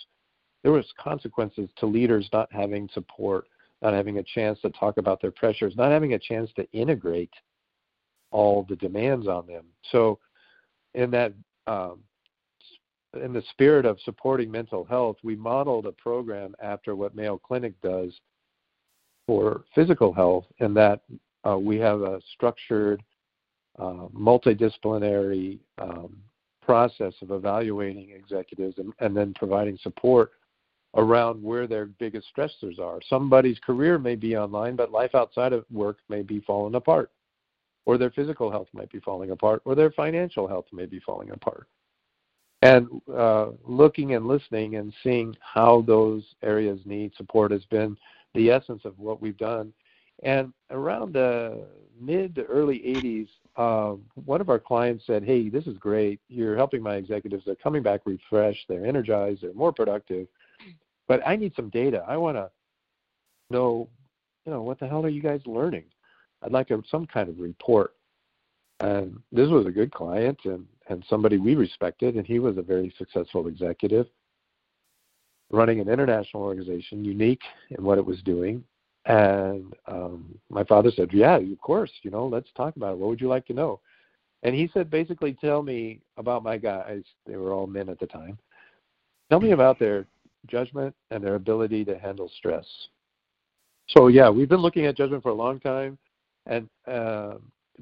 there 0.68 0.74
was 0.74 0.92
consequences 1.02 1.70
to 1.78 1.86
leaders 1.86 2.28
not 2.34 2.52
having 2.52 2.90
support, 2.94 3.46
not 3.82 3.94
having 3.94 4.18
a 4.18 4.24
chance 4.24 4.60
to 4.60 4.70
talk 4.72 4.98
about 4.98 5.22
their 5.22 5.32
pressures, 5.32 5.74
not 5.78 5.92
having 5.92 6.14
a 6.14 6.20
chance 6.20 6.52
to 6.58 6.70
integrate 6.74 7.32
all 8.32 8.66
the 8.68 8.76
demands 8.76 9.30
on 9.30 9.48
them. 9.48 9.64
So 9.94 10.20
in 10.94 11.10
that 11.12 11.32
um, 11.68 12.00
in 13.24 13.32
the 13.32 13.44
spirit 13.52 13.86
of 13.86 13.98
supporting 14.02 14.52
mental 14.52 14.84
health, 14.84 15.16
we 15.24 15.38
modeled 15.38 15.86
a 15.86 15.94
program 15.94 16.54
after 16.62 16.98
what 16.98 17.16
Mayo 17.16 17.38
Clinic 17.38 17.74
does 17.82 18.12
for 19.26 19.64
physical 19.74 20.12
health, 20.12 20.48
in 20.60 20.74
that 20.74 21.00
uh, 21.50 21.58
we 21.58 21.78
have 21.78 22.02
a 22.02 22.20
structured, 22.34 23.02
uh, 23.80 24.08
multidisciplinary 24.14 25.60
um, 25.78 26.18
process 26.62 27.14
of 27.22 27.32
evaluating 27.32 28.10
executives 28.10 28.78
and, 28.80 28.92
and 29.00 29.16
then 29.16 29.34
providing 29.34 29.78
support 29.82 30.32
around 30.98 31.42
where 31.42 31.68
their 31.68 31.86
biggest 31.86 32.28
stressors 32.36 32.80
are. 32.80 33.00
Somebody's 33.08 33.60
career 33.60 33.98
may 33.98 34.16
be 34.16 34.36
online, 34.36 34.76
but 34.76 34.92
life 34.92 35.16
outside 35.16 35.54
of 35.54 35.66
work 35.72 36.00
may 36.10 36.22
be 36.22 36.42
falling 36.42 36.76
apart, 36.76 37.12
or 37.86 37.98
their 37.98 38.12
physical 38.12 38.52
health 38.52 38.68
might 38.74 38.92
be 38.92 39.00
falling 39.00 39.32
apart, 39.32 39.62
or 39.66 39.76
their 39.76 39.92
financial 39.92 40.48
health 40.48 40.66
may 40.74 40.86
be 40.86 41.00
falling 41.00 41.32
apart 41.32 41.68
and 42.62 42.88
uh, 43.14 43.50
looking 43.66 44.16
and 44.16 44.28
listening 44.28 44.76
and 44.76 44.94
seeing 45.04 45.36
how 45.42 45.84
those 45.86 46.24
areas 46.42 46.80
need 46.86 47.14
support 47.16 47.52
has 47.52 47.64
been 47.66 47.96
the 48.34 48.50
essence 48.50 48.82
of 48.86 48.98
what 48.98 49.22
we've 49.22 49.38
done 49.38 49.72
And 50.24 50.52
around 50.72 51.14
the 51.14 51.66
mid 52.00 52.36
to 52.36 52.44
early 52.46 52.80
80s, 52.80 53.28
um, 53.58 54.04
one 54.26 54.42
of 54.42 54.50
our 54.50 54.60
clients 54.60 55.06
said, 55.06 55.24
Hey, 55.24 55.50
this 55.50 55.68
is 55.68 55.78
great. 55.78 56.20
You're 56.30 56.56
helping 56.56 56.82
my 56.82 56.96
executives. 56.96 57.44
They're 57.46 57.56
coming 57.56 57.84
back 57.84 58.02
refreshed, 58.06 58.66
they're 58.68 58.86
energized, 58.86 59.42
they're 59.44 59.54
more 59.54 59.74
productive. 59.74 60.28
But 61.08 61.26
I 61.26 61.36
need 61.36 61.54
some 61.56 61.70
data. 61.70 62.04
I 62.08 62.18
want 62.18 62.38
to 62.38 62.50
know, 63.50 63.88
you 64.46 64.52
know, 64.52 64.62
what 64.62 64.80
the 64.80 64.88
hell 64.88 65.06
are 65.06 65.10
you 65.10 65.22
guys 65.22 65.42
learning? 65.46 65.86
I'd 66.44 66.52
like 66.52 66.70
a, 66.72 66.82
some 66.90 67.06
kind 67.08 67.30
of 67.30 67.40
report. 67.40 67.94
And 68.80 69.20
this 69.32 69.50
was 69.50 69.66
a 69.66 69.72
good 69.72 69.92
client 69.92 70.38
and, 70.44 70.66
and 70.90 71.04
somebody 71.10 71.38
we 71.38 71.56
respected, 71.56 72.16
and 72.16 72.28
he 72.28 72.40
was 72.40 72.58
a 72.58 72.62
very 72.62 72.94
successful 72.98 73.48
executive 73.48 74.08
running 75.50 75.80
an 75.80 75.88
international 75.88 76.44
organization, 76.44 77.06
unique 77.06 77.42
in 77.72 77.84
what 77.84 77.98
it 77.98 78.06
was 78.06 78.22
doing. 78.24 78.64
And 79.06 79.74
um, 79.88 80.38
my 80.50 80.66
father 80.66 80.92
said, 80.92 81.14
"Yeah, 81.14 81.38
of 81.38 81.60
course. 81.60 81.92
You 82.04 82.12
know, 82.12 82.28
let's 82.28 82.50
talk 82.56 82.76
about 82.76 82.94
it. 82.94 82.98
What 82.98 83.10
would 83.10 83.22
you 83.22 83.30
like 83.30 83.46
to 83.48 83.54
know?" 83.54 83.80
And 84.44 84.54
he 84.54 84.70
said, 84.74 84.90
basically, 84.90 85.34
tell 85.34 85.64
me 85.64 86.00
about 86.18 86.44
my 86.44 86.58
guys. 86.58 87.04
They 87.26 87.38
were 87.38 87.54
all 87.54 87.68
men 87.68 87.90
at 87.90 88.00
the 88.00 88.06
time. 88.06 88.38
Tell 89.30 89.40
me 89.40 89.52
about 89.52 89.80
their 89.80 90.06
judgment 90.46 90.96
and 91.12 91.24
their 91.24 91.36
ability 91.36 91.84
to 91.86 91.98
handle 91.98 92.32
stress. 92.38 92.66
So 93.90 94.08
yeah, 94.08 94.30
we've 94.30 94.50
been 94.50 94.62
looking 94.62 94.86
at 94.86 94.98
judgment 94.98 95.24
for 95.24 95.30
a 95.30 95.34
long 95.34 95.60
time, 95.60 95.98
and 96.46 96.70
uh, 96.88 97.36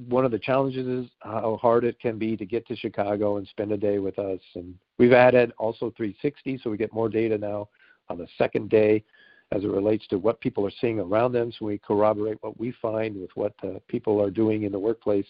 one 0.07 0.25
of 0.25 0.31
the 0.31 0.39
challenges 0.39 0.87
is 0.87 1.09
how 1.21 1.57
hard 1.61 1.83
it 1.83 1.99
can 1.99 2.19
be 2.19 2.35
to 2.37 2.45
get 2.45 2.67
to 2.67 2.75
Chicago 2.75 3.37
and 3.37 3.47
spend 3.47 3.71
a 3.71 3.77
day 3.77 3.99
with 3.99 4.19
us. 4.19 4.39
And 4.55 4.75
we've 4.97 5.13
added 5.13 5.53
also 5.57 5.91
360, 5.95 6.59
so 6.63 6.69
we 6.69 6.77
get 6.77 6.93
more 6.93 7.09
data 7.09 7.37
now 7.37 7.69
on 8.09 8.17
the 8.17 8.27
second 8.37 8.69
day 8.69 9.03
as 9.51 9.63
it 9.63 9.69
relates 9.69 10.05
to 10.07 10.17
what 10.17 10.41
people 10.41 10.65
are 10.65 10.71
seeing 10.81 10.99
around 10.99 11.31
them. 11.31 11.51
So 11.57 11.65
we 11.65 11.77
corroborate 11.77 12.37
what 12.41 12.59
we 12.59 12.73
find 12.81 13.19
with 13.19 13.29
what 13.35 13.53
people 13.87 14.21
are 14.21 14.31
doing 14.31 14.63
in 14.63 14.71
the 14.71 14.79
workplace. 14.79 15.25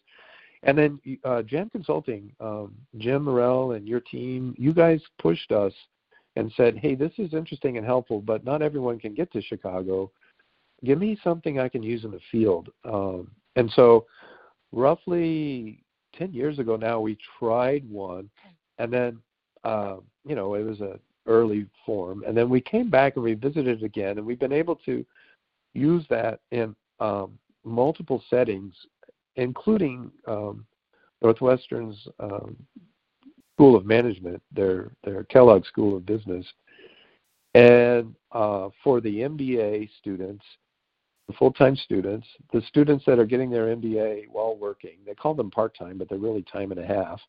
And 0.63 0.77
then 0.77 0.99
uh, 1.23 1.43
Jam 1.43 1.69
Consulting, 1.69 2.31
um, 2.39 2.73
Jim 2.97 3.25
Morrell 3.25 3.73
and 3.73 3.87
your 3.87 3.99
team, 3.99 4.55
you 4.57 4.73
guys 4.73 4.99
pushed 5.19 5.51
us 5.51 5.73
and 6.35 6.51
said, 6.57 6.77
hey, 6.77 6.95
this 6.95 7.13
is 7.17 7.33
interesting 7.33 7.77
and 7.77 7.85
helpful, 7.85 8.21
but 8.21 8.43
not 8.43 8.61
everyone 8.61 8.99
can 8.99 9.13
get 9.13 9.31
to 9.31 9.41
Chicago. 9.41 10.11
Give 10.83 10.99
me 10.99 11.17
something 11.23 11.59
I 11.59 11.69
can 11.69 11.81
use 11.81 12.03
in 12.03 12.11
the 12.11 12.19
field. 12.31 12.69
Um, 12.83 13.31
and 13.55 13.71
so 13.75 14.05
roughly 14.71 15.83
10 16.17 16.33
years 16.33 16.59
ago 16.59 16.75
now, 16.75 16.99
we 16.99 17.17
tried 17.39 17.89
one, 17.89 18.29
and 18.77 18.91
then, 18.91 19.19
uh, 19.63 19.97
you 20.27 20.35
know, 20.35 20.55
it 20.55 20.63
was 20.63 20.81
an 20.81 20.99
early 21.25 21.65
form, 21.85 22.23
and 22.27 22.35
then 22.35 22.49
we 22.49 22.61
came 22.61 22.89
back 22.89 23.15
and 23.15 23.25
revisited 23.25 23.81
it 23.81 23.83
again, 23.83 24.17
and 24.17 24.25
we've 24.25 24.39
been 24.39 24.51
able 24.51 24.75
to 24.75 25.05
use 25.73 26.05
that 26.09 26.39
in 26.51 26.75
um, 26.99 27.37
multiple 27.63 28.23
settings, 28.29 28.73
including 29.35 30.11
um, 30.27 30.65
Northwestern's 31.21 32.07
um, 32.19 32.55
School 33.55 33.75
of 33.75 33.85
Management, 33.85 34.41
their 34.51 34.91
their 35.03 35.23
Kellogg 35.25 35.65
School 35.65 35.95
of 35.95 36.05
Business, 36.05 36.45
and 37.53 38.13
uh, 38.33 38.69
for 38.83 38.99
the 38.99 39.21
MBA 39.21 39.89
students, 39.97 40.43
the 41.27 41.33
full-time 41.33 41.77
students, 41.77 42.27
the 42.51 42.61
students 42.67 43.05
that 43.05 43.17
are 43.17 43.25
getting 43.25 43.49
their 43.49 43.75
MBA 43.75 44.27
while 44.29 44.57
working, 44.57 44.97
they 45.05 45.15
call 45.15 45.33
them 45.33 45.49
part-time, 45.49 45.97
but 45.97 46.09
they're 46.09 46.17
really 46.17 46.43
time 46.43 46.71
and 46.71 46.79
a 46.81 46.85
half, 46.85 47.19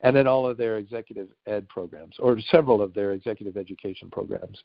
and 0.00 0.16
then 0.16 0.26
all 0.26 0.46
of 0.46 0.56
their 0.56 0.78
executive 0.78 1.28
ed 1.46 1.68
programs, 1.68 2.16
or 2.18 2.40
several 2.50 2.80
of 2.80 2.94
their 2.94 3.12
executive 3.12 3.58
education 3.58 4.08
programs. 4.10 4.62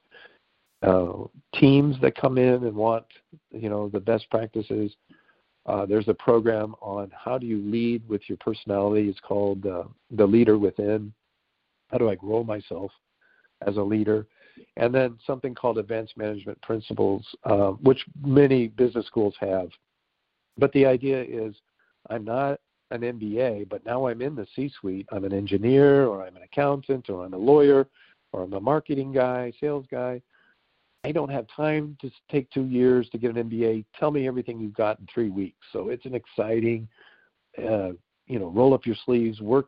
Uh, 0.81 1.25
teams 1.59 1.95
that 2.01 2.15
come 2.15 2.37
in 2.37 2.63
and 2.63 2.75
want, 2.75 3.05
you 3.51 3.69
know, 3.69 3.89
the 3.89 3.99
best 3.99 4.29
practices. 4.29 4.95
Uh, 5.65 5.85
there's 5.85 6.07
a 6.07 6.13
program 6.13 6.75
on 6.81 7.11
how 7.15 7.37
do 7.37 7.45
you 7.45 7.59
lead 7.59 8.07
with 8.07 8.21
your 8.27 8.37
personality. 8.37 9.09
It's 9.09 9.19
called 9.19 9.65
uh, 9.65 9.83
the 10.11 10.25
Leader 10.25 10.57
Within. 10.57 11.13
How 11.89 11.97
do 11.97 12.09
I 12.09 12.15
grow 12.15 12.43
myself 12.43 12.91
as 13.65 13.77
a 13.77 13.81
leader? 13.81 14.27
and 14.77 14.93
then 14.93 15.17
something 15.25 15.55
called 15.55 15.77
advanced 15.77 16.17
management 16.17 16.61
principles, 16.61 17.25
uh, 17.43 17.71
which 17.71 18.03
many 18.23 18.67
business 18.67 19.05
schools 19.07 19.35
have. 19.39 19.69
But 20.57 20.71
the 20.73 20.85
idea 20.85 21.21
is 21.23 21.55
I'm 22.09 22.23
not 22.23 22.59
an 22.91 23.01
MBA, 23.01 23.69
but 23.69 23.85
now 23.85 24.07
I'm 24.07 24.21
in 24.21 24.35
the 24.35 24.47
C 24.55 24.71
suite. 24.79 25.07
I'm 25.11 25.25
an 25.25 25.33
engineer, 25.33 26.05
or 26.05 26.25
I'm 26.25 26.35
an 26.35 26.43
accountant, 26.43 27.09
or 27.09 27.25
I'm 27.25 27.33
a 27.33 27.37
lawyer, 27.37 27.87
or 28.31 28.43
I'm 28.43 28.53
a 28.53 28.61
marketing 28.61 29.11
guy, 29.11 29.51
sales 29.59 29.85
guy. 29.89 30.21
I 31.05 31.11
don't 31.11 31.29
have 31.29 31.45
time 31.55 31.95
to 32.01 32.09
take 32.31 32.49
two 32.49 32.65
years 32.65 33.07
to 33.11 33.19
get 33.19 33.35
an 33.35 33.47
MBA. 33.47 33.85
Tell 33.99 34.09
me 34.09 34.27
everything 34.27 34.59
you've 34.59 34.73
got 34.73 34.99
in 34.99 35.05
three 35.13 35.29
weeks. 35.29 35.59
So 35.71 35.89
it's 35.89 36.05
an 36.07 36.15
exciting, 36.15 36.87
uh, 37.59 37.91
you 38.25 38.39
know, 38.39 38.49
roll 38.49 38.73
up 38.73 38.87
your 38.87 38.95
sleeves, 39.05 39.39
work 39.39 39.67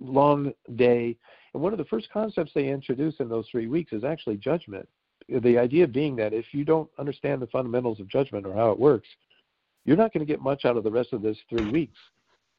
long 0.00 0.52
day, 0.76 1.16
and 1.52 1.62
one 1.62 1.72
of 1.72 1.78
the 1.78 1.84
first 1.86 2.08
concepts 2.12 2.52
they 2.54 2.68
introduce 2.68 3.16
in 3.18 3.28
those 3.28 3.48
three 3.50 3.66
weeks 3.66 3.92
is 3.92 4.04
actually 4.04 4.36
judgment. 4.36 4.88
The 5.28 5.58
idea 5.58 5.88
being 5.88 6.14
that 6.16 6.32
if 6.32 6.46
you 6.52 6.64
don't 6.64 6.88
understand 6.96 7.42
the 7.42 7.48
fundamentals 7.48 7.98
of 7.98 8.06
judgment 8.06 8.46
or 8.46 8.54
how 8.54 8.70
it 8.70 8.78
works, 8.78 9.08
you're 9.84 9.96
not 9.96 10.12
going 10.12 10.24
to 10.24 10.32
get 10.32 10.40
much 10.40 10.64
out 10.64 10.76
of 10.76 10.84
the 10.84 10.92
rest 10.92 11.12
of 11.12 11.22
this 11.22 11.38
three 11.50 11.72
weeks. 11.72 11.98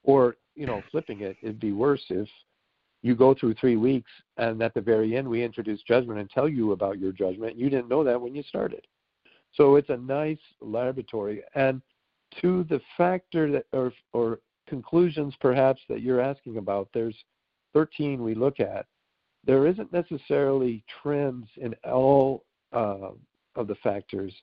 Or, 0.04 0.36
you 0.56 0.66
know, 0.66 0.84
flipping 0.92 1.22
it, 1.22 1.38
it'd 1.42 1.62
be 1.62 1.72
worse 1.72 2.04
if 2.10 2.28
you 3.04 3.16
go 3.16 3.36
through 3.36 3.54
three 3.54 3.76
weeks 3.76 4.10
and 4.38 4.64
at 4.64 4.74
the 4.74 4.82
very 4.82 5.16
end 5.16 5.28
we 5.28 5.44
introduce 5.44 5.84
judgment 5.84 6.20
and 6.20 6.30
tell 6.30 6.50
you 6.50 6.72
about 6.72 6.98
your 6.98 7.12
judgment. 7.12 7.58
You 7.58 7.70
didn't 7.70 7.90
know 7.90 8.04
that 8.04 8.20
when 8.20 8.34
you 8.34 8.42
started. 8.44 8.88
So 9.54 9.76
it's 9.76 9.90
a 9.90 9.98
nice 9.98 10.40
laboratory. 10.62 11.44
And 11.54 11.82
to 12.42 12.64
the 12.64 12.82
factor 12.98 13.52
that, 13.52 13.66
or, 13.74 13.94
or 14.14 14.40
conclusions 14.68 15.36
perhaps 15.40 15.82
that 15.90 16.02
you're 16.02 16.22
asking 16.22 16.58
about, 16.58 16.88
there's 16.94 17.16
13 17.74 18.24
we 18.24 18.34
look 18.34 18.60
at, 18.60 18.88
there 19.46 19.68
isn't 19.68 19.92
necessarily 19.92 20.84
trends 21.04 21.48
in 21.58 21.76
all 21.84 22.46
uh, 22.72 23.10
of 23.56 23.68
the 23.68 23.76
factors, 23.84 24.34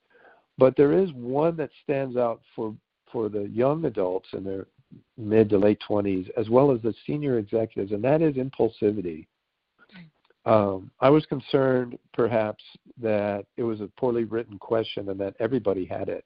but 0.59 0.76
there 0.76 0.93
is 0.93 1.11
one 1.14 1.57
that 1.57 1.71
stands 1.83 2.17
out 2.17 2.43
for 2.55 2.75
for 3.11 3.29
the 3.29 3.49
young 3.49 3.87
adults 3.87 4.29
in 4.35 4.45
their 4.45 4.69
mid 5.16 5.49
to 5.50 5.59
late 5.59 5.80
20s, 5.88 6.28
as 6.37 6.49
well 6.49 6.73
as 6.73 6.80
the 6.82 6.94
senior 7.06 7.38
executives, 7.38 7.92
and 7.92 8.02
that 8.04 8.23
is 8.23 8.35
impulsivity. 8.35 9.26
Um, 10.47 10.90
I 11.00 11.11
was 11.11 11.26
concerned, 11.26 11.99
perhaps, 12.14 12.64
that 13.00 13.44
it 13.56 13.62
was 13.62 13.80
a 13.80 13.90
poorly 13.99 14.25
written 14.25 14.59
question 14.59 15.11
and 15.11 15.20
that 15.20 15.35
everybody 15.38 15.85
had 15.85 16.09
it. 16.09 16.25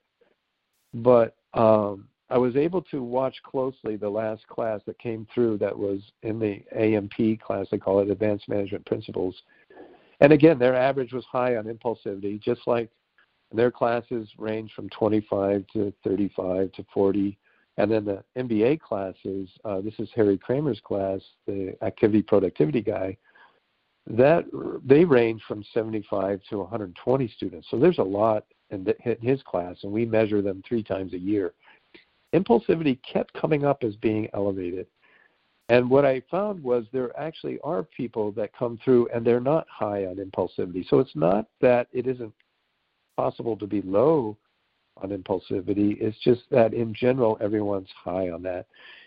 But 0.95 1.35
um, 1.53 2.07
I 2.31 2.39
was 2.39 2.57
able 2.57 2.83
to 2.83 3.03
watch 3.03 3.37
closely 3.45 3.97
the 3.97 4.09
last 4.09 4.47
class 4.47 4.81
that 4.87 4.99
came 4.99 5.27
through 5.35 5.59
that 5.59 5.77
was 5.77 6.01
in 6.23 6.39
the 6.39 6.63
AMP 6.77 7.41
class, 7.41 7.67
they 7.71 7.79
call 7.79 8.01
it 8.01 8.11
Advanced 8.11 8.49
Management 8.49 8.87
Principles. 8.87 9.35
And 10.21 10.33
again, 10.33 10.59
their 10.59 10.77
average 10.77 11.13
was 11.13 11.25
high 11.31 11.57
on 11.57 11.65
impulsivity, 11.65 12.41
just 12.41 12.63
like 12.67 12.91
their 13.53 13.71
classes 13.71 14.29
range 14.39 14.73
from 14.75 14.89
25 14.91 15.65
to 15.75 15.93
35 16.05 16.73
to 16.73 16.87
40. 16.95 17.37
And 17.77 17.91
then 17.91 18.05
the 18.05 18.23
MBA 18.37 18.81
classes, 18.81 19.49
uh, 19.65 19.81
this 19.81 19.95
is 19.99 20.09
Harry 20.15 20.39
Kraemer's 20.39 20.81
class, 20.81 21.21
the 21.47 21.75
activity 21.83 22.23
productivity 22.23 22.81
guy, 22.81 23.17
that 24.07 24.45
they 24.85 25.05
range 25.05 25.43
from 25.49 25.65
75 25.73 26.41
to 26.51 26.59
120 26.59 27.29
students. 27.37 27.67
So 27.71 27.79
there's 27.79 27.99
a 27.99 28.03
lot 28.03 28.45
in, 28.71 28.85
the, 28.85 28.97
in 29.05 29.19
his 29.21 29.43
class, 29.43 29.77
and 29.83 29.91
we 29.91 30.05
measure 30.05 30.41
them 30.41 30.63
three 30.69 30.83
times 30.83 31.15
a 31.15 31.19
year 31.19 31.53
impulsivity 32.35 32.99
kept 33.11 33.33
coming 33.35 33.65
up 33.65 33.83
as 33.85 33.95
being 33.97 34.29
elevated. 34.35 34.87
And 35.71 35.89
what 35.89 36.05
I 36.05 36.21
found 36.31 36.63
was 36.63 36.85
there 36.93 37.19
actually 37.19 37.59
are 37.65 37.83
people 37.83 38.33
that 38.33 38.57
come 38.57 38.79
through 38.85 39.09
and 39.15 39.25
they're 39.25 39.41
not 39.41 39.67
high 39.71 40.05
on 40.07 40.17
impulsivity. 40.17 40.87
So 40.89 40.99
it's 40.99 41.17
not 41.17 41.47
that 41.63 41.87
it 41.93 42.07
isn't 42.07 42.35
possible 43.17 43.57
to 43.57 43.67
be 43.67 43.81
low 43.81 44.37
on 44.99 45.11
impulsivity, 45.11 46.01
it's 46.01 46.19
just 46.21 46.43
that 46.51 46.73
in 46.75 46.95
general, 46.95 47.37
everyone's 47.41 47.89
high 48.03 48.31
on 48.31 48.43
that. 48.43 48.67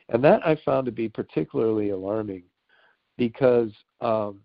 And 0.10 0.24
that 0.24 0.46
I 0.46 0.58
found 0.66 0.86
to 0.86 0.92
be 0.92 1.10
particularly 1.10 1.90
alarming 1.90 2.44
because 3.18 3.72
um, 4.02 4.40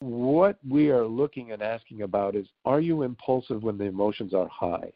what 0.00 0.58
we 0.68 0.90
are 0.90 1.06
looking 1.06 1.52
and 1.52 1.62
asking 1.62 2.02
about 2.02 2.34
is 2.34 2.46
are 2.64 2.80
you 2.80 3.02
impulsive 3.02 3.62
when 3.62 3.78
the 3.78 3.84
emotions 3.84 4.34
are 4.34 4.48
high? 4.48 4.92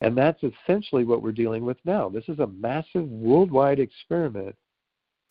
And 0.00 0.16
that's 0.16 0.42
essentially 0.42 1.04
what 1.04 1.22
we're 1.22 1.32
dealing 1.32 1.64
with 1.64 1.78
now. 1.84 2.08
This 2.08 2.28
is 2.28 2.38
a 2.38 2.46
massive 2.46 3.08
worldwide 3.08 3.80
experiment 3.80 4.54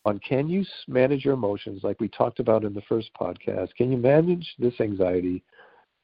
on 0.04 0.18
can 0.18 0.48
you 0.48 0.64
manage 0.86 1.24
your 1.24 1.34
emotions 1.34 1.82
like 1.82 2.00
we 2.00 2.08
talked 2.08 2.40
about 2.40 2.64
in 2.64 2.74
the 2.74 2.82
first 2.82 3.10
podcast? 3.18 3.74
Can 3.76 3.90
you 3.90 3.96
manage 3.96 4.54
this 4.58 4.74
anxiety 4.80 5.42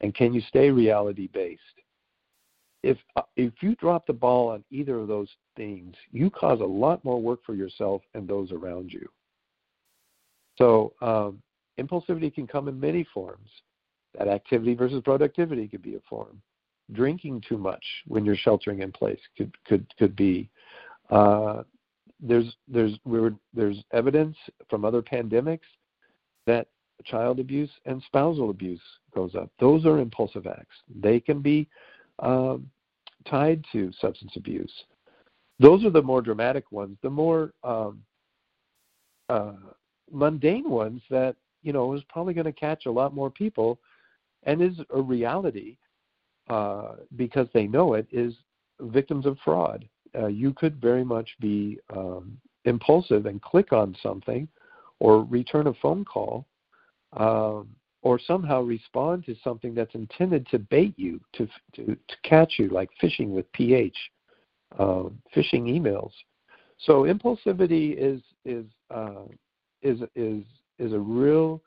and 0.00 0.14
can 0.14 0.32
you 0.32 0.40
stay 0.42 0.70
reality 0.70 1.28
based? 1.32 1.60
If 2.82 2.96
uh, 3.16 3.22
if 3.36 3.52
you 3.60 3.74
drop 3.76 4.06
the 4.06 4.12
ball 4.12 4.48
on 4.48 4.64
either 4.70 4.98
of 4.98 5.08
those 5.08 5.28
things, 5.56 5.94
you 6.12 6.30
cause 6.30 6.60
a 6.60 6.64
lot 6.64 7.04
more 7.04 7.20
work 7.20 7.40
for 7.44 7.54
yourself 7.54 8.02
and 8.14 8.26
those 8.26 8.52
around 8.52 8.92
you. 8.92 9.06
So 10.56 10.94
um, 11.00 11.42
impulsivity 11.78 12.34
can 12.34 12.46
come 12.46 12.68
in 12.68 12.78
many 12.78 13.06
forms. 13.12 13.48
That 14.18 14.28
activity 14.28 14.74
versus 14.74 15.02
productivity 15.04 15.68
could 15.68 15.82
be 15.82 15.94
a 15.94 16.00
form 16.08 16.40
drinking 16.92 17.42
too 17.48 17.58
much 17.58 17.84
when 18.06 18.24
you're 18.24 18.36
sheltering 18.36 18.80
in 18.82 18.92
place 18.92 19.20
could 19.36 19.54
could 19.66 19.86
could 19.98 20.16
be. 20.16 20.48
Uh, 21.10 21.62
there's 22.20 22.56
there's 22.68 22.98
there's 23.54 23.82
evidence 23.92 24.36
from 24.68 24.84
other 24.84 25.02
pandemics 25.02 25.60
that 26.46 26.68
child 27.04 27.40
abuse 27.40 27.70
and 27.86 28.02
spousal 28.06 28.50
abuse 28.50 28.80
goes 29.14 29.34
up. 29.34 29.50
Those 29.58 29.86
are 29.86 29.98
impulsive 29.98 30.46
acts. 30.46 30.76
They 31.00 31.18
can 31.18 31.40
be 31.40 31.66
um, 32.20 32.70
tied 33.28 33.64
to 33.72 33.92
substance 34.00 34.32
abuse. 34.36 34.72
Those 35.58 35.84
are 35.84 35.90
the 35.90 36.02
more 36.02 36.22
dramatic 36.22 36.70
ones. 36.72 36.96
The 37.02 37.10
more 37.10 37.52
um, 37.64 38.02
uh, 39.28 39.52
mundane 40.10 40.68
ones 40.68 41.02
that 41.10 41.36
you 41.62 41.72
know 41.72 41.92
is 41.94 42.02
probably 42.08 42.34
going 42.34 42.46
to 42.46 42.52
catch 42.52 42.86
a 42.86 42.90
lot 42.90 43.14
more 43.14 43.30
people, 43.30 43.78
and 44.44 44.62
is 44.62 44.80
a 44.94 45.00
reality 45.00 45.76
uh, 46.48 46.94
because 47.16 47.48
they 47.52 47.66
know 47.66 47.94
it. 47.94 48.06
Is 48.10 48.34
victims 48.80 49.26
of 49.26 49.36
fraud. 49.44 49.86
Uh, 50.18 50.26
you 50.26 50.52
could 50.52 50.80
very 50.80 51.04
much 51.04 51.28
be 51.40 51.78
um, 51.94 52.36
impulsive 52.64 53.26
and 53.26 53.40
click 53.42 53.72
on 53.72 53.96
something, 54.02 54.48
or 54.98 55.24
return 55.24 55.66
a 55.66 55.74
phone 55.74 56.04
call, 56.04 56.46
um, 57.16 57.68
or 58.02 58.18
somehow 58.18 58.62
respond 58.62 59.24
to 59.26 59.34
something 59.44 59.74
that's 59.74 59.94
intended 59.94 60.46
to 60.48 60.58
bait 60.58 60.94
you, 60.96 61.20
to 61.34 61.46
to, 61.74 61.86
to 61.86 62.16
catch 62.24 62.54
you, 62.58 62.68
like 62.68 62.90
fishing 63.00 63.32
with 63.32 63.50
pH, 63.52 63.96
uh, 64.78 65.04
phishing 65.34 65.64
emails. 65.66 66.12
So 66.78 67.02
impulsivity 67.02 67.96
is 67.96 68.20
is 68.44 68.64
uh, 68.90 69.24
is 69.82 70.00
is 70.14 70.44
is 70.78 70.92
a 70.92 70.98
real, 70.98 71.60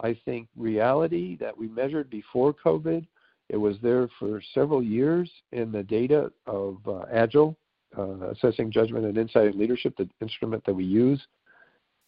I 0.00 0.18
think, 0.24 0.48
reality 0.56 1.36
that 1.40 1.56
we 1.56 1.68
measured 1.68 2.10
before 2.10 2.52
COVID. 2.52 3.06
It 3.48 3.56
was 3.56 3.76
there 3.82 4.08
for 4.18 4.42
several 4.52 4.82
years 4.82 5.30
in 5.52 5.72
the 5.72 5.82
data 5.82 6.30
of 6.46 6.78
uh, 6.86 7.04
Agile, 7.12 7.56
uh, 7.96 8.30
assessing 8.30 8.70
judgment 8.70 9.04
and 9.04 9.16
insight 9.16 9.48
and 9.48 9.54
leadership, 9.54 9.94
the 9.96 10.08
instrument 10.20 10.64
that 10.66 10.74
we 10.74 10.84
use. 10.84 11.20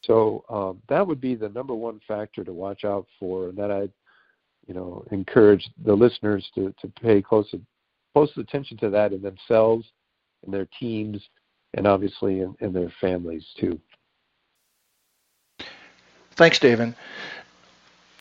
So 0.06 0.44
um, 0.48 0.82
that 0.88 1.06
would 1.06 1.20
be 1.20 1.34
the 1.34 1.48
number 1.48 1.74
one 1.74 2.00
factor 2.06 2.44
to 2.44 2.52
watch 2.52 2.84
out 2.84 3.06
for, 3.18 3.48
and 3.48 3.58
that 3.58 3.70
I, 3.70 3.88
you 4.66 4.74
know, 4.74 5.04
encourage 5.10 5.68
the 5.84 5.94
listeners 5.94 6.48
to 6.54 6.74
to 6.80 6.88
pay 6.88 7.20
close 7.20 7.52
close 8.14 8.30
attention 8.36 8.76
to 8.78 8.90
that 8.90 9.12
in 9.12 9.20
themselves, 9.20 9.86
in 10.44 10.52
their 10.52 10.68
teams, 10.78 11.20
and 11.74 11.86
obviously 11.86 12.40
in, 12.40 12.54
in 12.60 12.72
their 12.72 12.92
families 13.00 13.44
too. 13.58 13.78
Thanks, 16.32 16.58
David. 16.58 16.94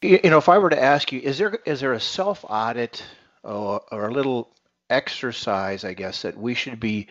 You, 0.02 0.20
know, 0.24 0.38
if 0.38 0.50
I 0.50 0.58
were 0.58 0.70
to 0.70 0.82
ask 0.82 1.12
you, 1.12 1.20
is 1.20 1.38
there 1.38 1.60
is 1.66 1.82
there 1.82 1.94
a 1.94 2.00
self 2.00 2.46
audit 2.48 3.04
or, 3.44 3.82
or 3.92 4.08
a 4.08 4.12
little 4.12 4.50
exercise, 4.90 5.84
I 5.84 5.94
guess, 5.94 6.22
that 6.24 6.38
we 6.38 6.54
should 6.54 6.80
be 6.80 7.08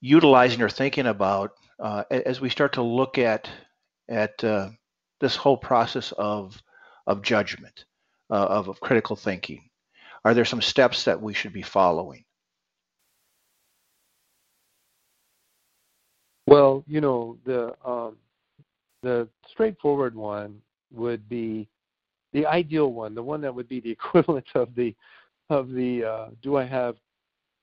utilizing 0.00 0.62
or 0.62 0.68
thinking 0.68 1.06
about 1.06 1.54
uh, 1.80 2.04
as 2.10 2.40
we 2.40 2.50
start 2.50 2.74
to 2.74 2.82
look 2.82 3.18
at 3.18 3.48
at 4.08 4.42
uh, 4.44 4.70
this 5.20 5.36
whole 5.36 5.56
process 5.56 6.12
of 6.12 6.60
of 7.06 7.22
judgment, 7.22 7.84
uh, 8.30 8.34
of, 8.34 8.68
of 8.68 8.80
critical 8.80 9.16
thinking? 9.16 9.68
Are 10.24 10.34
there 10.34 10.44
some 10.44 10.60
steps 10.60 11.04
that 11.04 11.20
we 11.20 11.32
should 11.32 11.52
be 11.52 11.62
following? 11.62 12.24
Well, 16.46 16.84
you 16.86 17.00
know, 17.00 17.38
the 17.44 17.74
um, 17.84 18.16
the 19.02 19.28
straightforward 19.48 20.14
one 20.14 20.60
would 20.92 21.28
be 21.28 21.68
the 22.32 22.46
ideal 22.46 22.92
one, 22.92 23.14
the 23.14 23.22
one 23.22 23.40
that 23.40 23.54
would 23.54 23.68
be 23.68 23.80
the 23.80 23.90
equivalent 23.98 24.48
of 24.54 24.74
the 24.74 24.94
of 25.48 25.70
the 25.70 26.04
uh, 26.04 26.26
do 26.42 26.56
I 26.56 26.64
have 26.64 26.96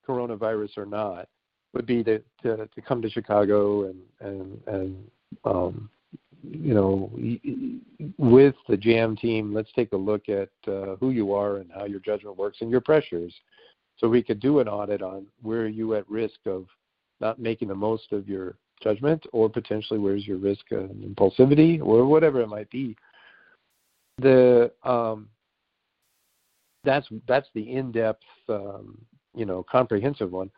coronavirus 0.08 0.78
or 0.78 0.86
not, 0.86 1.28
would 1.74 1.86
be 1.86 2.04
to 2.04 2.20
to, 2.44 2.68
to 2.68 2.82
come 2.82 3.02
to 3.02 3.10
Chicago 3.10 3.86
and 3.86 4.00
and 4.20 4.62
and 4.68 5.08
um, 5.46 5.90
you 6.44 6.74
know 6.74 7.12
with 8.18 8.56
the 8.68 8.78
jam 8.78 9.16
team 9.16 9.54
let's 9.54 9.72
take 9.74 9.92
a 9.94 9.98
look 9.98 10.30
at 10.30 10.50
uh, 10.68 10.96
who 11.00 11.12
you 11.12 11.34
are 11.34 11.58
and 11.58 11.72
how 11.72 11.86
your 11.86 12.00
judgment 12.00 12.38
works 12.38 12.60
and 12.62 12.70
your 12.70 12.82
pressures 12.82 13.34
so 13.98 14.08
we 14.08 14.24
could 14.24 14.40
do 14.40 14.60
an 14.60 14.68
audit 14.68 15.02
on 15.02 15.26
where 15.42 15.62
are 15.62 15.68
you 15.68 15.96
at 15.96 16.10
risk 16.10 16.40
of 16.46 16.68
not 17.20 17.40
making 17.40 17.68
the 17.68 17.76
most 17.76 18.12
of 18.12 18.28
your 18.28 18.56
judgment, 18.82 19.26
or 19.34 19.50
potentially 19.50 20.00
where's 20.00 20.28
your 20.28 20.38
risk 20.38 20.72
of 20.72 20.90
impulsivity, 20.90 21.82
or 21.82 22.06
whatever 22.06 22.42
it 22.42 22.48
might 22.48 22.70
be. 22.70 22.96
The 24.20 24.72
um, 24.84 25.30
that's 26.84 27.08
that's 27.28 27.48
the 27.54 27.72
in-depth, 27.72 28.24
um, 28.50 29.00
you 29.36 29.46
know, 29.46 29.66
comprehensive 29.70 30.32
one. 30.32 30.52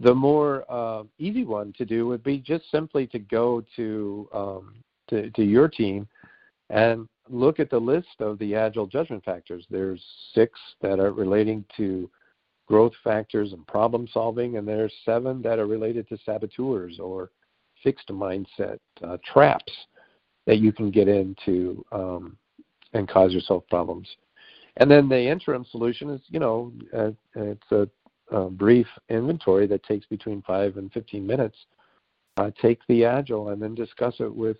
The 0.00 0.14
more 0.14 0.64
uh, 0.68 1.04
easy 1.18 1.44
one 1.44 1.72
to 1.78 1.84
do 1.84 2.06
would 2.06 2.22
be 2.22 2.38
just 2.38 2.70
simply 2.70 3.06
to 3.08 3.18
go 3.18 3.64
to, 3.76 4.28
um, 4.32 4.74
to 5.10 5.30
to 5.30 5.42
your 5.42 5.68
team 5.68 6.06
and 6.70 7.08
look 7.28 7.60
at 7.60 7.70
the 7.70 7.78
list 7.78 8.20
of 8.20 8.38
the 8.38 8.54
agile 8.54 8.86
judgment 8.86 9.24
factors. 9.24 9.66
There's 9.70 10.02
six 10.34 10.58
that 10.80 11.00
are 11.00 11.12
relating 11.12 11.64
to 11.76 12.08
growth 12.66 12.92
factors 13.02 13.52
and 13.52 13.66
problem 13.66 14.06
solving, 14.12 14.56
and 14.56 14.68
there's 14.68 14.92
seven 15.04 15.42
that 15.42 15.58
are 15.58 15.66
related 15.66 16.08
to 16.08 16.18
saboteurs 16.24 16.98
or 17.00 17.30
fixed 17.82 18.08
mindset 18.08 18.78
uh, 19.02 19.16
traps 19.24 19.72
that 20.46 20.58
you 20.58 20.72
can 20.72 20.90
get 20.90 21.08
into 21.08 21.84
um, 21.92 22.36
and 22.92 23.08
cause 23.08 23.32
yourself 23.32 23.64
problems. 23.68 24.08
And 24.78 24.90
then 24.90 25.08
the 25.08 25.20
interim 25.20 25.66
solution 25.70 26.10
is, 26.10 26.20
you 26.28 26.40
know, 26.40 26.72
uh, 26.96 27.10
it's 27.34 27.72
a, 27.72 27.88
a, 28.30 28.50
brief 28.50 28.86
inventory 29.08 29.66
that 29.66 29.82
takes 29.84 30.06
between 30.06 30.42
five 30.42 30.76
and 30.76 30.92
15 30.92 31.26
minutes. 31.26 31.56
Uh, 32.36 32.50
take 32.62 32.78
the 32.88 33.04
agile 33.04 33.48
and 33.48 33.60
then 33.60 33.74
discuss 33.74 34.14
it 34.20 34.32
with, 34.32 34.58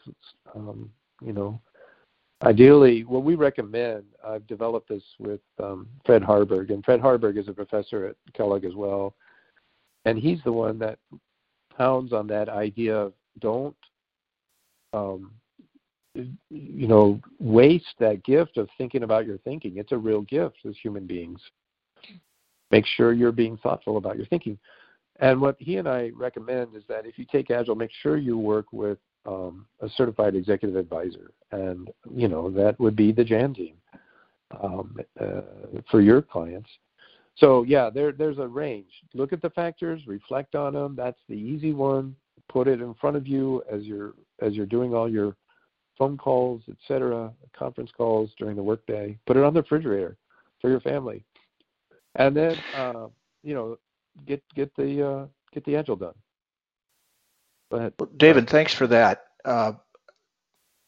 um, 0.54 0.90
you 1.22 1.32
know, 1.32 1.60
ideally, 2.42 3.04
what 3.04 3.22
we 3.22 3.36
recommend, 3.36 4.04
I've 4.26 4.46
developed 4.48 4.88
this 4.88 5.02
with 5.20 5.40
um, 5.62 5.86
Fred 6.04 6.22
Harburg, 6.22 6.72
and 6.72 6.84
Fred 6.84 7.00
Harburg 7.00 7.36
is 7.36 7.46
a 7.46 7.52
professor 7.52 8.06
at 8.06 8.16
Kellogg 8.34 8.64
as 8.64 8.74
well. 8.74 9.14
And 10.04 10.18
he's 10.18 10.42
the 10.44 10.52
one 10.52 10.78
that 10.80 10.98
pounds 11.76 12.12
on 12.12 12.26
that 12.26 12.48
idea 12.48 12.96
of 12.96 13.12
don't 13.38 13.76
um, 14.92 15.32
you 16.14 16.88
know 16.88 17.20
waste 17.38 17.94
that 18.00 18.24
gift 18.24 18.56
of 18.56 18.68
thinking 18.76 19.04
about 19.04 19.26
your 19.26 19.38
thinking 19.38 19.76
it's 19.76 19.92
a 19.92 19.96
real 19.96 20.22
gift 20.22 20.56
as 20.66 20.74
human 20.82 21.06
beings 21.06 21.40
make 22.70 22.86
sure 22.86 23.12
you're 23.12 23.32
being 23.32 23.56
thoughtful 23.58 23.96
about 23.96 24.16
your 24.16 24.26
thinking 24.26 24.58
and 25.20 25.40
what 25.40 25.56
he 25.58 25.76
and 25.76 25.88
i 25.88 26.10
recommend 26.14 26.74
is 26.74 26.82
that 26.88 27.06
if 27.06 27.18
you 27.18 27.24
take 27.30 27.50
agile 27.50 27.74
make 27.74 27.90
sure 28.02 28.16
you 28.16 28.38
work 28.38 28.66
with 28.72 28.98
um, 29.26 29.66
a 29.80 29.88
certified 29.90 30.34
executive 30.34 30.76
advisor 30.76 31.30
and 31.52 31.90
you 32.14 32.28
know 32.28 32.50
that 32.50 32.78
would 32.80 32.96
be 32.96 33.12
the 33.12 33.24
jam 33.24 33.54
team 33.54 33.74
um, 34.62 34.96
uh, 35.20 35.42
for 35.90 36.00
your 36.00 36.22
clients 36.22 36.70
so 37.38 37.62
yeah, 37.62 37.88
there 37.88 38.12
there's 38.12 38.38
a 38.38 38.46
range. 38.46 38.90
Look 39.14 39.32
at 39.32 39.40
the 39.40 39.50
factors, 39.50 40.06
reflect 40.06 40.54
on 40.54 40.74
them. 40.74 40.94
That's 40.96 41.20
the 41.28 41.34
easy 41.34 41.72
one. 41.72 42.16
Put 42.48 42.66
it 42.66 42.80
in 42.80 42.94
front 42.94 43.16
of 43.16 43.26
you 43.26 43.62
as 43.70 43.84
you're 43.84 44.14
as 44.40 44.54
you're 44.54 44.66
doing 44.66 44.94
all 44.94 45.08
your 45.08 45.36
phone 45.96 46.16
calls, 46.16 46.62
etc., 46.68 47.32
conference 47.56 47.90
calls 47.96 48.30
during 48.38 48.56
the 48.56 48.62
workday. 48.62 49.18
Put 49.26 49.36
it 49.36 49.44
on 49.44 49.54
the 49.54 49.62
refrigerator 49.62 50.16
for 50.60 50.70
your 50.70 50.80
family, 50.80 51.24
and 52.18 52.36
then 52.36 52.58
uh, 52.76 53.06
you 53.42 53.54
know 53.54 53.78
get 54.26 54.42
get 54.54 54.74
the 54.76 55.08
uh, 55.08 55.26
get 55.52 55.64
the 55.64 55.76
agile 55.76 55.96
done. 55.96 56.14
Well, 57.70 57.90
David. 58.16 58.50
Thanks 58.50 58.74
for 58.74 58.86
that. 58.88 59.24
Uh, 59.44 59.72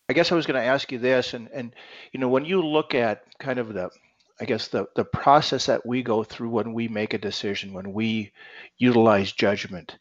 I 0.08 0.12
guess 0.12 0.32
I 0.32 0.34
was 0.34 0.46
going 0.46 0.60
to 0.60 0.66
ask 0.66 0.92
you 0.92 0.98
this, 0.98 1.34
and 1.34 1.48
and 1.54 1.74
you 2.12 2.20
know 2.20 2.28
when 2.28 2.44
you 2.44 2.60
look 2.62 2.94
at 2.94 3.22
kind 3.38 3.58
of 3.58 3.72
the 3.72 3.90
I 4.40 4.44
guess 4.44 4.68
the 4.68 4.86
the 4.96 5.04
process 5.04 5.66
that 5.66 5.86
we 5.86 6.02
go 6.02 6.24
through 6.24 6.50
when 6.50 6.74
we 6.74 6.88
make 6.88 7.14
a 7.14 7.18
decision, 7.18 7.72
when 7.72 7.92
we 7.92 8.32
utilize 8.78 9.32
judgment. 9.32 9.98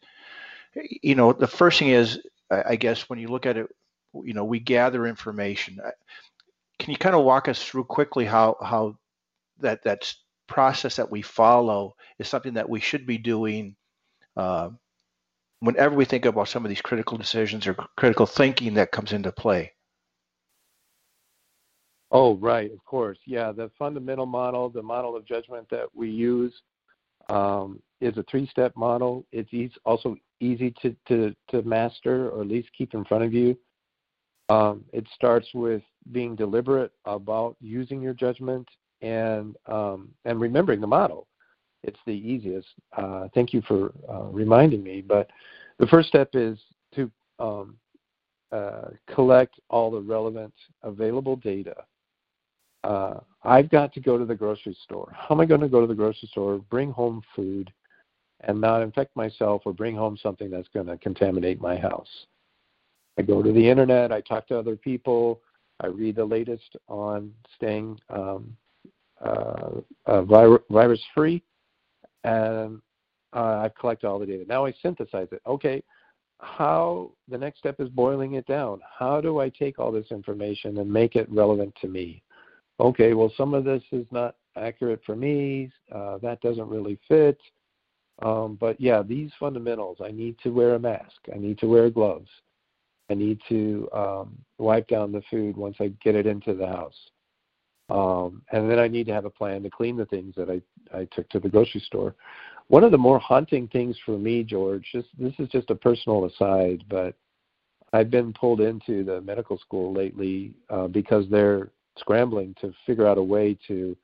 You 1.02 1.16
know, 1.16 1.32
the 1.32 1.48
first 1.48 1.78
thing 1.78 1.88
is, 1.88 2.20
I 2.50 2.76
guess, 2.76 3.08
when 3.10 3.18
you 3.18 3.28
look 3.28 3.44
at 3.46 3.56
it, 3.56 3.66
you 4.14 4.34
know, 4.34 4.44
we 4.44 4.60
gather 4.60 5.06
information. 5.06 5.80
Can 6.78 6.90
you 6.92 6.96
kind 6.96 7.14
of 7.14 7.24
walk 7.24 7.48
us 7.48 7.62
through 7.62 7.84
quickly 7.84 8.24
how 8.24 8.56
how 8.62 8.96
that 9.60 9.82
that 9.84 10.12
process 10.50 10.96
that 10.96 11.10
we 11.10 11.22
follow 11.22 11.94
is 12.18 12.28
something 12.28 12.54
that 12.54 12.68
we 12.68 12.80
should 12.80 13.06
be 13.06 13.16
doing 13.16 13.74
uh, 14.36 14.68
whenever 15.60 15.94
we 15.94 16.04
think 16.04 16.26
about 16.26 16.48
some 16.48 16.64
of 16.64 16.68
these 16.68 16.82
critical 16.82 17.16
decisions 17.16 17.66
or 17.66 17.74
critical 17.96 18.26
thinking 18.26 18.74
that 18.74 18.92
comes 18.92 19.12
into 19.12 19.32
play? 19.32 19.72
Oh, 22.10 22.36
right, 22.36 22.70
of 22.72 22.84
course. 22.84 23.18
Yeah, 23.24 23.52
the 23.52 23.70
fundamental 23.78 24.26
model, 24.26 24.68
the 24.68 24.82
model 24.82 25.16
of 25.16 25.24
judgment 25.24 25.68
that 25.70 25.86
we 25.94 26.10
use, 26.10 26.52
um, 27.28 27.80
is 28.00 28.18
a 28.18 28.24
three-step 28.24 28.72
model. 28.76 29.24
It's 29.30 29.76
also 29.84 30.16
easy 30.40 30.74
to, 30.82 30.96
to, 31.06 31.34
to 31.50 31.62
master 31.62 32.30
or 32.30 32.40
at 32.40 32.48
least 32.48 32.70
keep 32.76 32.94
in 32.94 33.04
front 33.04 33.22
of 33.22 33.32
you. 33.32 33.56
Um, 34.48 34.84
it 34.92 35.06
starts 35.14 35.46
with 35.54 35.82
being 36.10 36.34
deliberate 36.34 36.90
about 37.04 37.56
using 37.60 38.02
your 38.02 38.14
judgment 38.14 38.66
and 39.02 39.56
um, 39.66 40.10
and 40.24 40.40
remembering 40.40 40.80
the 40.80 40.86
model. 40.86 41.26
it's 41.82 41.98
the 42.06 42.12
easiest. 42.12 42.68
Uh, 42.96 43.28
thank 43.34 43.52
you 43.52 43.62
for 43.62 43.92
uh, 44.08 44.24
reminding 44.24 44.82
me. 44.82 45.00
But 45.00 45.30
the 45.78 45.86
first 45.86 46.08
step 46.08 46.30
is 46.34 46.58
to 46.94 47.10
um, 47.38 47.76
uh, 48.52 48.88
collect 49.12 49.58
all 49.70 49.90
the 49.90 50.00
relevant 50.00 50.52
available 50.82 51.36
data. 51.36 51.76
Uh, 52.84 53.20
I've 53.44 53.70
got 53.70 53.92
to 53.94 54.00
go 54.00 54.18
to 54.18 54.24
the 54.24 54.34
grocery 54.34 54.76
store. 54.84 55.12
How 55.16 55.34
am 55.34 55.40
I 55.40 55.46
going 55.46 55.60
to 55.60 55.68
go 55.68 55.80
to 55.80 55.86
the 55.86 55.94
grocery 55.94 56.28
store, 56.30 56.58
bring 56.58 56.90
home 56.90 57.22
food, 57.34 57.72
and 58.40 58.60
not 58.60 58.82
infect 58.82 59.14
myself 59.16 59.62
or 59.64 59.72
bring 59.72 59.94
home 59.94 60.16
something 60.22 60.50
that's 60.50 60.68
going 60.68 60.86
to 60.86 60.96
contaminate 60.98 61.60
my 61.60 61.76
house? 61.76 62.08
I 63.18 63.22
go 63.22 63.42
to 63.42 63.52
the 63.52 63.68
internet, 63.68 64.12
I 64.12 64.20
talk 64.22 64.46
to 64.48 64.58
other 64.58 64.76
people, 64.76 65.40
I 65.80 65.88
read 65.88 66.16
the 66.16 66.24
latest 66.24 66.76
on 66.88 67.32
staying 67.56 68.00
um, 68.08 68.56
uh, 69.24 69.70
uh, 70.06 70.22
virus 70.22 71.00
free, 71.14 71.42
and 72.24 72.80
uh, 73.34 73.64
I 73.64 73.70
collect 73.78 74.04
all 74.04 74.18
the 74.18 74.26
data. 74.26 74.44
Now 74.48 74.66
I 74.66 74.74
synthesize 74.82 75.28
it. 75.32 75.42
Okay, 75.46 75.82
how 76.40 77.12
the 77.28 77.38
next 77.38 77.58
step 77.58 77.80
is 77.80 77.88
boiling 77.88 78.34
it 78.34 78.46
down. 78.46 78.80
How 78.98 79.20
do 79.20 79.40
I 79.40 79.48
take 79.50 79.78
all 79.78 79.92
this 79.92 80.10
information 80.10 80.78
and 80.78 80.90
make 80.90 81.16
it 81.16 81.30
relevant 81.30 81.74
to 81.82 81.88
me? 81.88 82.22
Okay, 82.78 83.12
well, 83.12 83.32
some 83.36 83.52
of 83.52 83.64
this 83.64 83.82
is 83.92 84.06
not 84.10 84.36
accurate 84.56 85.00
for 85.04 85.14
me. 85.14 85.70
Uh, 85.94 86.18
that 86.18 86.40
doesn't 86.40 86.68
really 86.68 86.98
fit. 87.08 87.38
Um, 88.22 88.56
but 88.60 88.80
yeah, 88.80 89.02
these 89.02 89.30
fundamentals 89.38 89.98
I 90.04 90.10
need 90.10 90.36
to 90.42 90.50
wear 90.50 90.74
a 90.74 90.78
mask, 90.78 91.16
I 91.34 91.38
need 91.38 91.58
to 91.58 91.66
wear 91.66 91.88
gloves, 91.90 92.28
I 93.10 93.14
need 93.14 93.40
to 93.48 93.88
um, 93.94 94.38
wipe 94.58 94.88
down 94.88 95.12
the 95.12 95.22
food 95.30 95.56
once 95.56 95.76
I 95.80 95.88
get 96.02 96.14
it 96.14 96.26
into 96.26 96.54
the 96.54 96.66
house. 96.66 96.96
Um, 97.90 98.42
and 98.52 98.70
then 98.70 98.78
I 98.78 98.88
need 98.88 99.06
to 99.06 99.12
have 99.12 99.24
a 99.24 99.30
plan 99.30 99.62
to 99.62 99.70
clean 99.70 99.96
the 99.96 100.06
things 100.06 100.34
that 100.36 100.50
I, 100.50 100.60
I 100.96 101.06
took 101.12 101.28
to 101.30 101.40
the 101.40 101.48
grocery 101.48 101.80
store. 101.80 102.14
One 102.68 102.84
of 102.84 102.92
the 102.92 102.98
more 102.98 103.18
haunting 103.18 103.66
things 103.68 103.96
for 104.04 104.16
me, 104.16 104.44
George, 104.44 104.86
just, 104.92 105.08
this 105.18 105.34
is 105.38 105.48
just 105.48 105.70
a 105.70 105.74
personal 105.74 106.26
aside, 106.26 106.84
but 106.88 107.14
I've 107.92 108.10
been 108.10 108.32
pulled 108.32 108.60
into 108.60 109.02
the 109.02 109.20
medical 109.20 109.58
school 109.58 109.92
lately 109.92 110.52
uh, 110.68 110.86
because 110.86 111.24
they're 111.30 111.70
scrambling 111.98 112.54
to 112.60 112.72
figure 112.86 113.08
out 113.08 113.18
a 113.18 113.22
way 113.22 113.58
to 113.66 113.96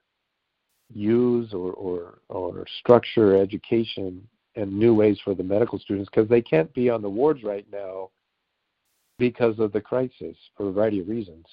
use 0.93 1.53
or, 1.53 1.73
or, 1.73 2.19
or 2.29 2.67
structure 2.81 3.41
education 3.41 4.27
in 4.57 4.79
new 4.79 4.95
ways 4.95 5.19
for 5.23 5.35
the 5.35 5.43
medical 5.43 5.79
students 5.79 6.11
because 6.13 6.29
they 6.29 6.43
can't 6.43 6.73
be 6.75 6.91
on 6.91 7.03
the 7.03 7.09
wards 7.09 7.45
right 7.45 7.67
now 7.73 8.11
because 9.19 9.59
of 9.59 9.73
the 9.73 9.81
crisis 9.81 10.37
for 10.57 10.69
a 10.69 10.73
variety 10.73 11.01
of 11.01 11.09
reasons. 11.09 11.47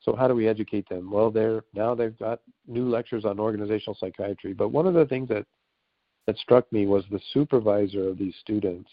So 0.00 0.16
how 0.16 0.28
do 0.28 0.34
we 0.34 0.48
educate 0.48 0.88
them? 0.88 1.10
Well, 1.10 1.30
they're 1.30 1.62
now 1.74 1.94
they've 1.94 2.18
got 2.18 2.40
new 2.66 2.88
lectures 2.88 3.24
on 3.24 3.38
organizational 3.38 3.96
psychiatry. 4.00 4.52
But 4.52 4.70
one 4.70 4.86
of 4.86 4.94
the 4.94 5.06
things 5.06 5.28
that 5.28 5.46
that 6.26 6.38
struck 6.38 6.70
me 6.72 6.86
was 6.86 7.04
the 7.10 7.20
supervisor 7.32 8.08
of 8.08 8.18
these 8.18 8.34
students 8.40 8.90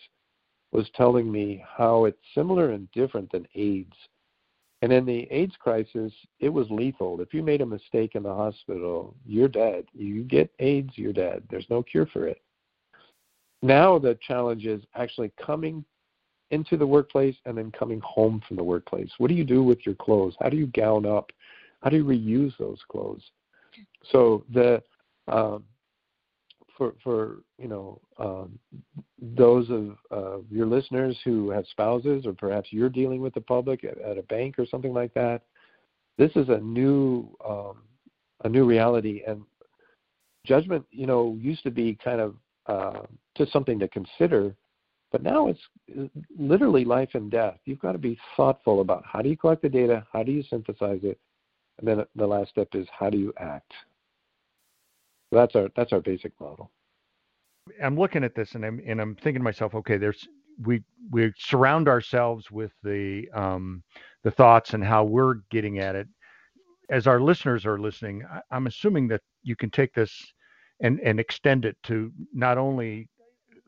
was 0.71 0.89
telling 0.95 1.31
me 1.31 1.63
how 1.77 2.05
it's 2.05 2.17
similar 2.35 2.71
and 2.71 2.91
different 2.91 3.31
than 3.31 3.47
AIDS. 3.55 3.95
And 4.81 4.91
in 4.91 5.05
the 5.05 5.27
AIDS 5.31 5.55
crisis, 5.59 6.13
it 6.39 6.49
was 6.49 6.69
lethal. 6.69 7.19
If 7.21 7.33
you 7.33 7.41
made 7.41 7.61
a 7.61 7.65
mistake 7.65 8.15
in 8.15 8.23
the 8.23 8.33
hospital, 8.33 9.15
you're 9.25 9.47
dead. 9.47 9.85
You 9.93 10.23
get 10.23 10.51
AIDS, 10.59 10.91
you're 10.95 11.13
dead. 11.13 11.43
There's 11.49 11.65
no 11.69 11.81
cure 11.81 12.05
for 12.05 12.27
it. 12.27 12.41
Now 13.63 13.97
the 13.97 14.17
challenge 14.27 14.65
is 14.67 14.83
actually 14.95 15.31
coming 15.43 15.83
into 16.51 16.77
the 16.77 16.87
workplace 16.87 17.35
and 17.45 17.57
then 17.57 17.71
coming 17.71 18.01
home 18.03 18.41
from 18.47 18.57
the 18.57 18.63
workplace? 18.63 19.09
What 19.17 19.27
do 19.27 19.33
you 19.33 19.43
do 19.43 19.63
with 19.63 19.85
your 19.85 19.95
clothes? 19.95 20.35
How 20.39 20.49
do 20.49 20.57
you 20.57 20.67
gown 20.67 21.05
up? 21.05 21.31
How 21.81 21.89
do 21.89 21.97
you 21.97 22.05
reuse 22.05 22.53
those 22.57 22.79
clothes? 22.89 23.23
So 24.11 24.43
the 24.53 24.81
um, 25.27 25.63
for 26.77 26.93
for 27.03 27.37
you 27.57 27.67
know 27.67 27.99
um, 28.17 28.59
those 29.21 29.69
of 29.69 29.97
uh, 30.11 30.37
your 30.49 30.65
listeners 30.65 31.17
who 31.23 31.49
have 31.49 31.65
spouses 31.71 32.25
or 32.25 32.33
perhaps 32.33 32.69
you're 32.71 32.89
dealing 32.89 33.21
with 33.21 33.33
the 33.33 33.41
public 33.41 33.83
at, 33.83 33.97
at 33.99 34.17
a 34.17 34.23
bank 34.23 34.57
or 34.57 34.65
something 34.65 34.93
like 34.93 35.13
that, 35.13 35.41
this 36.17 36.31
is 36.35 36.49
a 36.49 36.59
new 36.59 37.27
um, 37.47 37.81
a 38.43 38.49
new 38.49 38.65
reality 38.65 39.23
and 39.27 39.41
judgment. 40.45 40.85
You 40.91 41.07
know, 41.07 41.37
used 41.39 41.63
to 41.63 41.71
be 41.71 41.97
kind 42.03 42.21
of 42.21 42.35
uh, 42.67 43.01
just 43.37 43.51
something 43.51 43.79
to 43.79 43.87
consider 43.87 44.55
but 45.11 45.23
now 45.23 45.47
it's 45.47 45.61
literally 46.37 46.83
life 46.85 47.11
and 47.13 47.31
death. 47.31 47.57
You've 47.65 47.79
got 47.79 47.93
to 47.93 47.97
be 47.97 48.19
thoughtful 48.35 48.81
about 48.81 49.03
how 49.05 49.21
do 49.21 49.29
you 49.29 49.37
collect 49.37 49.61
the 49.61 49.69
data, 49.69 50.05
how 50.11 50.23
do 50.23 50.31
you 50.31 50.43
synthesize 50.43 50.99
it, 51.03 51.19
and 51.79 51.87
then 51.87 52.05
the 52.15 52.27
last 52.27 52.49
step 52.49 52.69
is 52.73 52.87
how 52.91 53.09
do 53.09 53.17
you 53.17 53.33
act. 53.37 53.73
that's 55.31 55.55
our 55.55 55.69
that's 55.75 55.93
our 55.93 56.01
basic 56.01 56.33
model. 56.39 56.71
I'm 57.83 57.97
looking 57.97 58.23
at 58.23 58.35
this 58.35 58.55
and 58.55 58.65
I'm 58.65 58.81
and 58.85 59.01
I'm 59.01 59.15
thinking 59.15 59.41
to 59.41 59.43
myself, 59.43 59.75
okay, 59.75 59.97
there's 59.97 60.27
we 60.63 60.83
we 61.11 61.31
surround 61.37 61.87
ourselves 61.87 62.51
with 62.51 62.71
the 62.83 63.29
um, 63.33 63.83
the 64.23 64.31
thoughts 64.31 64.73
and 64.73 64.83
how 64.83 65.03
we're 65.03 65.35
getting 65.51 65.79
at 65.79 65.95
it. 65.95 66.07
As 66.89 67.07
our 67.07 67.19
listeners 67.19 67.65
are 67.65 67.79
listening, 67.79 68.23
I'm 68.51 68.67
assuming 68.67 69.07
that 69.09 69.21
you 69.43 69.55
can 69.55 69.69
take 69.69 69.93
this 69.93 70.33
and 70.81 70.99
and 71.01 71.19
extend 71.19 71.65
it 71.65 71.77
to 71.83 72.11
not 72.33 72.57
only 72.57 73.09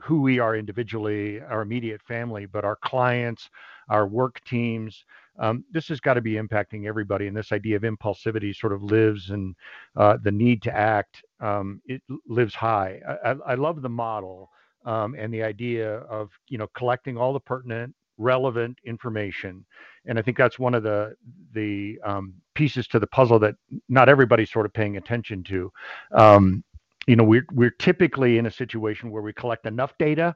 who 0.02 0.22
we 0.22 0.40
are 0.40 0.56
individually, 0.56 1.42
our 1.42 1.62
immediate 1.62 2.02
family, 2.02 2.46
but 2.46 2.66
our 2.66 2.78
clients, 2.78 3.50
our 3.90 4.08
work 4.08 4.42
teams. 4.46 5.06
Um, 5.40 5.64
this 5.72 5.88
has 5.88 6.00
got 6.00 6.16
to 6.16 6.22
be 6.22 6.34
impacting 6.34 6.86
everybody. 6.86 7.28
And 7.28 7.36
this 7.36 7.52
idea 7.52 7.76
of 7.76 7.84
impulsivity 7.84 8.56
sort 8.56 8.74
of 8.74 8.84
lives 8.84 9.30
and 9.30 9.56
uh, 9.96 10.18
the 10.22 10.32
need 10.32 10.62
to 10.64 10.76
act, 10.76 11.24
um, 11.40 11.82
it 11.86 12.02
lives 12.28 12.54
high. 12.54 13.00
I, 13.24 13.36
I, 13.46 13.56
love 13.56 13.82
the 13.82 13.90
model 13.90 14.50
um, 14.86 15.16
and 15.18 15.34
the 15.34 15.44
idea 15.44 16.00
of, 16.00 16.30
you 16.50 16.58
know, 16.58 16.68
collecting 16.76 17.18
all 17.18 17.32
the 17.32 17.40
pertinent, 17.40 17.96
relevant 18.18 18.78
information. 18.86 19.66
And 20.06 20.20
I 20.20 20.22
think 20.22 20.38
that's 20.38 20.60
one 20.60 20.74
of 20.74 20.84
the, 20.84 21.16
the 21.54 22.00
um, 22.06 22.34
pieces 22.54 22.88
to 22.88 23.00
the 23.00 23.08
puzzle 23.08 23.40
that 23.40 23.56
not 23.88 24.10
everybody's 24.10 24.52
sort 24.52 24.66
of 24.66 24.74
paying 24.74 24.98
attention 24.98 25.44
to. 25.46 25.72
Um, 26.12 26.64
you 27.10 27.16
know 27.16 27.24
we're 27.24 27.48
we're 27.52 27.72
typically 27.72 28.38
in 28.38 28.46
a 28.46 28.52
situation 28.52 29.10
where 29.10 29.24
we 29.24 29.34
collect 29.34 29.66
enough 29.66 29.98
data 29.98 30.36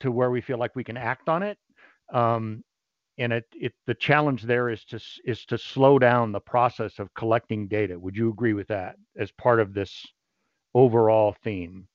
to 0.00 0.10
where 0.10 0.32
we 0.32 0.40
feel 0.40 0.58
like 0.58 0.74
we 0.74 0.82
can 0.82 0.96
act 0.96 1.28
on 1.28 1.44
it. 1.44 1.58
Um, 2.12 2.64
and 3.18 3.32
it, 3.32 3.44
it 3.52 3.72
the 3.86 3.94
challenge 3.94 4.42
there 4.42 4.68
is 4.68 4.84
to 4.86 5.00
is 5.24 5.44
to 5.46 5.56
slow 5.56 5.96
down 5.96 6.32
the 6.32 6.40
process 6.40 6.98
of 6.98 7.14
collecting 7.14 7.68
data. 7.68 7.96
Would 7.96 8.16
you 8.16 8.30
agree 8.30 8.52
with 8.52 8.66
that 8.66 8.96
as 9.16 9.30
part 9.30 9.60
of 9.60 9.72
this 9.74 10.06
overall 10.74 11.36
theme? 11.44 11.86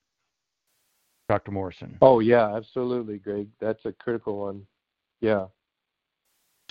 Dr 1.27 1.51
morrison. 1.51 1.97
Oh 2.01 2.21
yeah 2.21 2.55
absolutely 2.55 3.17
greg. 3.17 3.49
That's 3.59 3.83
a 3.83 3.91
critical 3.91 4.39
one. 4.39 4.65
Yeah 5.19 5.47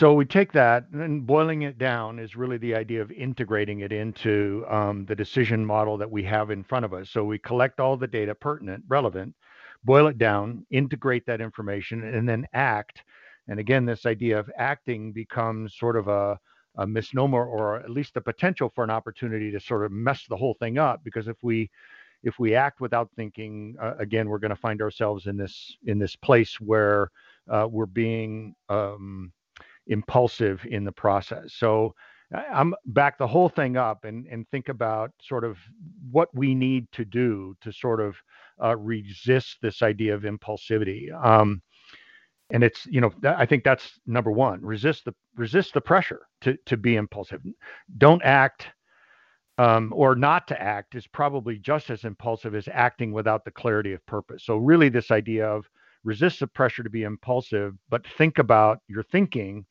so 0.02 0.14
we 0.14 0.24
take 0.24 0.50
that 0.50 0.86
and 0.94 1.24
boiling 1.24 1.62
it 1.62 1.78
down 1.78 2.18
is 2.18 2.34
really 2.34 2.56
the 2.58 2.74
idea 2.74 3.00
of 3.00 3.12
integrating 3.12 3.82
it 3.82 3.92
into 3.92 4.64
um, 4.68 5.06
the 5.06 5.14
decision 5.14 5.64
model 5.64 5.96
that 5.96 6.10
we 6.10 6.24
have 6.24 6.50
in 6.50 6.64
front 6.64 6.84
of 6.84 6.92
us. 6.92 7.08
So 7.08 7.22
we 7.22 7.38
collect 7.38 7.78
all 7.78 7.96
the 7.96 8.08
data 8.08 8.34
pertinent, 8.34 8.82
relevant, 8.88 9.32
boil 9.84 10.08
it 10.08 10.18
down, 10.18 10.66
integrate 10.72 11.24
that 11.26 11.40
information, 11.40 12.02
and 12.02 12.28
then 12.28 12.48
act. 12.52 13.04
And 13.46 13.60
again, 13.60 13.86
this 13.86 14.04
idea 14.04 14.40
of 14.40 14.50
acting 14.58 15.12
becomes 15.12 15.76
sort 15.78 15.96
of 15.96 16.08
a, 16.08 16.36
a 16.78 16.84
misnomer 16.84 17.46
or 17.46 17.78
at 17.78 17.88
least 17.88 18.14
the 18.14 18.20
potential 18.20 18.72
for 18.74 18.82
an 18.82 18.90
opportunity 18.90 19.52
to 19.52 19.60
sort 19.60 19.84
of 19.84 19.92
mess 19.92 20.26
the 20.28 20.36
whole 20.36 20.54
thing 20.54 20.78
up 20.78 21.04
because 21.04 21.28
if 21.28 21.36
we 21.42 21.70
if 22.24 22.40
we 22.40 22.56
act 22.56 22.80
without 22.80 23.08
thinking 23.14 23.76
uh, 23.80 23.94
again 24.00 24.28
we're 24.28 24.40
going 24.40 24.48
to 24.48 24.56
find 24.56 24.82
ourselves 24.82 25.28
in 25.28 25.36
this 25.36 25.76
in 25.86 26.00
this 26.00 26.16
place 26.16 26.60
where 26.60 27.08
uh, 27.48 27.68
we're 27.70 27.86
being 27.86 28.52
um, 28.68 29.30
impulsive 29.86 30.64
in 30.68 30.84
the 30.84 30.92
process. 30.92 31.54
So 31.54 31.94
I'm 32.34 32.74
back 32.86 33.18
the 33.18 33.26
whole 33.26 33.48
thing 33.48 33.76
up 33.76 34.04
and, 34.04 34.26
and 34.26 34.48
think 34.48 34.68
about 34.68 35.10
sort 35.20 35.44
of 35.44 35.58
what 36.10 36.28
we 36.34 36.54
need 36.54 36.90
to 36.92 37.04
do 37.04 37.54
to 37.60 37.72
sort 37.72 38.00
of 38.00 38.16
uh, 38.62 38.76
resist 38.76 39.58
this 39.60 39.82
idea 39.82 40.14
of 40.14 40.22
impulsivity. 40.22 41.12
Um, 41.24 41.62
and 42.50 42.62
it's 42.62 42.86
you 42.86 43.00
know 43.00 43.10
I 43.24 43.46
think 43.46 43.64
that's 43.64 43.98
number 44.06 44.30
one. 44.30 44.60
Resist 44.62 45.04
the 45.06 45.14
resist 45.36 45.74
the 45.74 45.80
pressure 45.80 46.26
to 46.42 46.56
to 46.66 46.76
be 46.76 46.96
impulsive. 46.96 47.40
Don't 47.98 48.22
act 48.22 48.68
um, 49.58 49.92
or 49.94 50.14
not 50.14 50.48
to 50.48 50.60
act 50.60 50.94
is 50.94 51.06
probably 51.06 51.58
just 51.58 51.90
as 51.90 52.04
impulsive 52.04 52.54
as 52.54 52.68
acting 52.72 53.12
without 53.12 53.44
the 53.44 53.50
clarity 53.50 53.92
of 53.92 54.04
purpose. 54.06 54.44
So 54.44 54.56
really, 54.56 54.88
this 54.88 55.10
idea 55.10 55.46
of 55.46 55.68
resist 56.04 56.40
the 56.40 56.46
pressure 56.46 56.82
to 56.82 56.90
be 56.90 57.02
impulsive, 57.02 57.74
but 57.88 58.06
think 58.18 58.38
about 58.38 58.78
your 58.88 59.02
thinking 59.02 59.64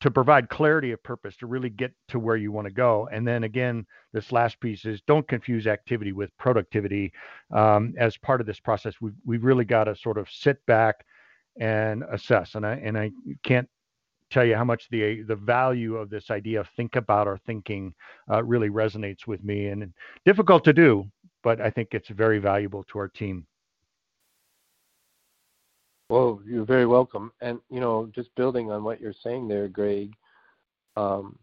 to 0.00 0.10
provide 0.10 0.48
clarity 0.48 0.90
of 0.90 1.02
purpose 1.02 1.36
to 1.36 1.46
really 1.46 1.70
get 1.70 1.92
to 2.08 2.18
where 2.18 2.36
you 2.36 2.50
want 2.50 2.66
to 2.66 2.72
go. 2.72 3.08
And 3.12 3.26
then 3.26 3.44
again, 3.44 3.86
this 4.12 4.32
last 4.32 4.58
piece 4.60 4.84
is 4.84 5.00
don't 5.06 5.26
confuse 5.28 5.66
activity 5.66 6.12
with 6.12 6.36
productivity. 6.38 7.12
Um, 7.52 7.94
as 7.96 8.16
part 8.16 8.40
of 8.40 8.46
this 8.46 8.58
process, 8.58 8.94
we've, 9.00 9.14
we've 9.24 9.44
really 9.44 9.64
got 9.64 9.84
to 9.84 9.94
sort 9.94 10.18
of 10.18 10.28
sit 10.28 10.64
back 10.66 11.04
and 11.60 12.02
assess. 12.10 12.56
And 12.56 12.66
I, 12.66 12.74
and 12.74 12.98
I 12.98 13.12
can't 13.44 13.68
tell 14.30 14.44
you 14.44 14.56
how 14.56 14.64
much 14.64 14.88
the 14.88 15.22
the 15.24 15.36
value 15.36 15.96
of 15.96 16.08
this 16.08 16.30
idea 16.30 16.58
of 16.58 16.68
think 16.70 16.96
about 16.96 17.28
our 17.28 17.36
thinking 17.46 17.92
uh, 18.32 18.42
really 18.42 18.70
resonates 18.70 19.26
with 19.26 19.44
me 19.44 19.66
and 19.66 19.92
difficult 20.24 20.64
to 20.64 20.72
do 20.72 21.06
but 21.42 21.60
I 21.60 21.70
think 21.70 21.88
it's 21.92 22.08
very 22.08 22.38
valuable 22.38 22.84
to 22.84 22.98
our 22.98 23.08
team. 23.08 23.46
Well, 26.12 26.42
you're 26.46 26.66
very 26.66 26.84
welcome. 26.84 27.32
And 27.40 27.58
you 27.70 27.80
know, 27.80 28.06
just 28.14 28.34
building 28.34 28.70
on 28.70 28.84
what 28.84 29.00
you're 29.00 29.14
saying 29.24 29.48
there, 29.48 29.66
Greg, 29.66 30.12
um, 30.94 31.38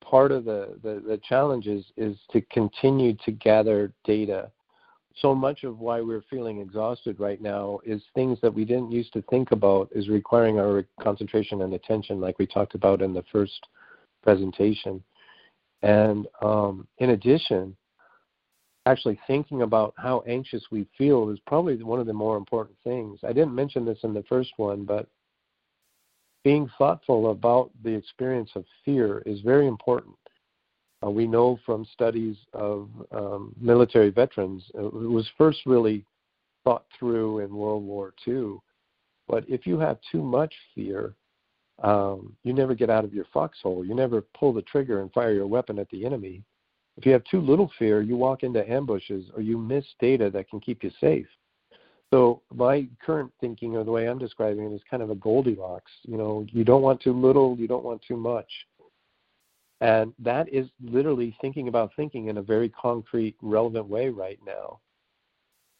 part 0.00 0.30
of 0.30 0.44
the, 0.44 0.78
the, 0.80 1.02
the 1.04 1.20
challenge 1.28 1.66
is, 1.66 1.84
is 1.96 2.16
to 2.30 2.40
continue 2.42 3.16
to 3.24 3.32
gather 3.32 3.92
data. 4.04 4.52
So 5.16 5.34
much 5.34 5.64
of 5.64 5.80
why 5.80 6.00
we're 6.00 6.22
feeling 6.30 6.60
exhausted 6.60 7.18
right 7.18 7.42
now 7.42 7.80
is 7.84 8.00
things 8.14 8.38
that 8.42 8.54
we 8.54 8.64
didn't 8.64 8.92
used 8.92 9.12
to 9.14 9.22
think 9.22 9.50
about 9.50 9.88
is 9.90 10.08
requiring 10.08 10.60
our 10.60 10.84
concentration 11.00 11.62
and 11.62 11.74
attention, 11.74 12.20
like 12.20 12.38
we 12.38 12.46
talked 12.46 12.76
about 12.76 13.02
in 13.02 13.12
the 13.12 13.24
first 13.32 13.66
presentation. 14.22 15.02
And 15.82 16.28
um, 16.42 16.86
in 16.98 17.10
addition, 17.10 17.76
actually 18.86 19.18
thinking 19.26 19.62
about 19.62 19.94
how 19.96 20.22
anxious 20.26 20.64
we 20.70 20.86
feel 20.98 21.28
is 21.30 21.38
probably 21.46 21.80
one 21.82 22.00
of 22.00 22.06
the 22.06 22.12
more 22.12 22.36
important 22.36 22.76
things. 22.82 23.20
I 23.22 23.32
didn't 23.32 23.54
mention 23.54 23.84
this 23.84 23.98
in 24.02 24.12
the 24.12 24.24
first 24.24 24.52
one, 24.56 24.84
but 24.84 25.08
being 26.42 26.68
thoughtful 26.76 27.30
about 27.30 27.70
the 27.84 27.94
experience 27.94 28.50
of 28.56 28.64
fear 28.84 29.22
is 29.24 29.40
very 29.42 29.68
important. 29.68 30.16
Uh, 31.04 31.10
we 31.10 31.26
know 31.26 31.58
from 31.64 31.84
studies 31.92 32.36
of 32.52 32.88
um, 33.12 33.54
military 33.60 34.10
veterans, 34.10 34.64
uh, 34.76 34.86
it 34.86 34.92
was 34.92 35.28
first 35.38 35.60
really 35.66 36.04
thought 36.64 36.84
through 36.98 37.40
in 37.40 37.54
World 37.54 37.84
War 37.84 38.14
II. 38.26 38.56
But 39.28 39.44
if 39.48 39.66
you 39.66 39.78
have 39.78 39.98
too 40.10 40.22
much 40.22 40.54
fear, 40.74 41.14
um, 41.82 42.36
you 42.44 42.52
never 42.52 42.74
get 42.74 42.90
out 42.90 43.04
of 43.04 43.14
your 43.14 43.26
foxhole. 43.32 43.84
You 43.84 43.94
never 43.94 44.20
pull 44.20 44.52
the 44.52 44.62
trigger 44.62 45.00
and 45.00 45.12
fire 45.12 45.32
your 45.32 45.46
weapon 45.46 45.78
at 45.78 45.88
the 45.90 46.04
enemy. 46.04 46.42
If 46.96 47.06
you 47.06 47.12
have 47.12 47.24
too 47.24 47.40
little 47.40 47.70
fear, 47.78 48.02
you 48.02 48.16
walk 48.16 48.42
into 48.42 48.68
ambushes 48.70 49.30
or 49.34 49.42
you 49.42 49.56
miss 49.56 49.84
data 49.98 50.30
that 50.30 50.48
can 50.48 50.60
keep 50.60 50.84
you 50.84 50.90
safe. 51.00 51.26
So 52.12 52.42
my 52.52 52.86
current 53.04 53.32
thinking, 53.40 53.74
or 53.74 53.84
the 53.84 53.90
way 53.90 54.06
I'm 54.06 54.18
describing 54.18 54.70
it, 54.70 54.74
is 54.74 54.82
kind 54.90 55.02
of 55.02 55.08
a 55.08 55.14
Goldilocks. 55.14 55.90
You 56.02 56.18
know, 56.18 56.44
you 56.50 56.62
don't 56.62 56.82
want 56.82 57.00
too 57.00 57.18
little, 57.18 57.56
you 57.58 57.66
don't 57.66 57.84
want 57.84 58.02
too 58.06 58.18
much, 58.18 58.50
and 59.80 60.12
that 60.18 60.52
is 60.52 60.68
literally 60.82 61.34
thinking 61.40 61.68
about 61.68 61.90
thinking 61.96 62.26
in 62.26 62.36
a 62.36 62.42
very 62.42 62.68
concrete, 62.68 63.34
relevant 63.40 63.88
way 63.88 64.10
right 64.10 64.38
now. 64.46 64.78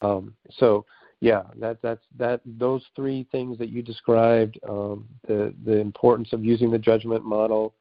Um, 0.01 0.33
so 0.57 0.85
yeah, 1.21 1.43
that 1.59 1.77
that's 1.81 2.03
that 2.17 2.41
those 2.45 2.83
three 2.95 3.27
things 3.31 3.57
that 3.59 3.69
you 3.69 3.81
described, 3.81 4.59
um, 4.67 5.07
the 5.27 5.53
the 5.65 5.77
importance 5.77 6.33
of 6.33 6.43
using 6.43 6.71
the 6.71 6.79
judgment 6.79 7.23
model, 7.23 7.75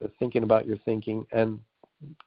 the 0.00 0.10
thinking 0.18 0.44
about 0.44 0.64
your 0.64 0.78
thinking, 0.78 1.26
and 1.32 1.58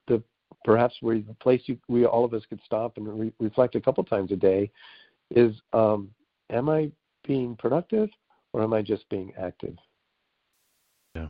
the 0.08 0.22
perhaps 0.64 0.96
we 1.02 1.22
the 1.22 1.34
place 1.36 1.62
you, 1.66 1.78
we 1.88 2.06
all 2.06 2.26
of 2.26 2.34
us 2.34 2.44
could 2.50 2.62
stop 2.66 2.98
and 2.98 3.20
re- 3.20 3.34
reflect 3.40 3.76
a 3.76 3.82
couple 3.82 4.04
times 4.04 4.32
a 4.32 4.36
day 4.36 4.72
is 5.32 5.56
um, 5.74 6.10
am 6.50 6.70
I 6.70 6.92
being 7.28 7.56
productive 7.56 8.10
or 8.54 8.64
am 8.64 8.74
I 8.74 8.82
just 8.82 9.08
being 9.10 9.34
active? 9.38 9.76
Yeah. 11.16 11.28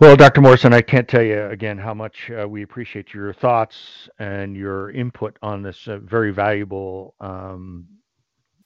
Well, 0.00 0.16
Dr. 0.16 0.40
Morrison, 0.40 0.72
I 0.72 0.82
can't 0.82 1.08
tell 1.08 1.22
you 1.22 1.46
again 1.46 1.76
how 1.76 1.94
much 1.94 2.30
uh, 2.30 2.48
we 2.48 2.62
appreciate 2.62 3.12
your 3.12 3.34
thoughts 3.34 4.08
and 4.18 4.56
your 4.56 4.90
input 4.92 5.36
on 5.42 5.62
this 5.62 5.88
uh, 5.88 5.98
very 5.98 6.32
valuable 6.32 7.14
um, 7.20 7.86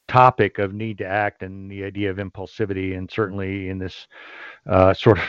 topic 0.09 0.59
of 0.59 0.75
need 0.75 0.99
to 0.99 1.07
act 1.07 1.43
and 1.43 1.71
the 1.71 1.85
idea 1.85 2.11
of 2.11 2.19
impulsivity, 2.19 2.97
and 2.97 3.11
certainly 3.11 3.69
in 3.69 3.79
this 3.79 4.07
uh, 4.69 4.93
sort 4.93 5.19
of 5.19 5.25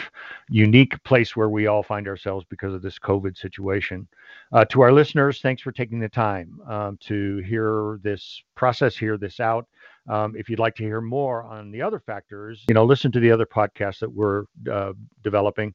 unique 0.49 1.01
place 1.03 1.35
where 1.35 1.49
we 1.49 1.67
all 1.67 1.83
find 1.83 2.07
ourselves 2.07 2.45
because 2.49 2.73
of 2.73 2.81
this 2.81 2.97
COVID 2.99 3.37
situation. 3.37 4.07
Uh, 4.51 4.65
to 4.65 4.81
our 4.81 4.91
listeners, 4.91 5.41
thanks 5.41 5.61
for 5.61 5.71
taking 5.71 5.99
the 5.99 6.09
time 6.09 6.59
um, 6.67 6.97
to 7.01 7.37
hear 7.39 7.99
this 8.03 8.41
process, 8.55 8.97
hear 8.97 9.17
this 9.17 9.39
out. 9.39 9.67
Um, 10.09 10.35
if 10.35 10.49
you'd 10.49 10.59
like 10.59 10.75
to 10.75 10.83
hear 10.83 11.01
more 11.01 11.43
on 11.43 11.71
the 11.71 11.81
other 11.81 11.99
factors, 11.99 12.65
you 12.67 12.73
know, 12.73 12.83
listen 12.83 13.09
to 13.13 13.21
the 13.21 13.31
other 13.31 13.45
podcasts 13.45 13.99
that 13.99 14.11
we're 14.11 14.43
uh, 14.71 14.93
developing. 15.23 15.73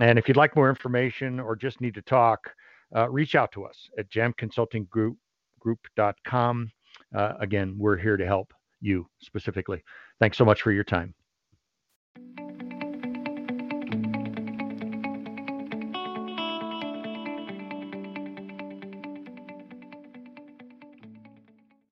And 0.00 0.18
if 0.18 0.28
you'd 0.28 0.36
like 0.36 0.54
more 0.54 0.68
information 0.68 1.40
or 1.40 1.56
just 1.56 1.80
need 1.80 1.94
to 1.94 2.02
talk, 2.02 2.50
uh, 2.94 3.08
reach 3.10 3.34
out 3.34 3.50
to 3.52 3.64
us 3.64 3.88
at 3.98 4.10
jamconsultinggroup.com. 4.10 6.72
Uh, 7.14 7.34
again, 7.40 7.74
we're 7.78 7.96
here 7.96 8.16
to 8.16 8.26
help 8.26 8.52
you 8.80 9.06
specifically. 9.20 9.82
Thanks 10.20 10.38
so 10.38 10.44
much 10.44 10.62
for 10.62 10.72
your 10.72 10.84
time. 10.84 11.14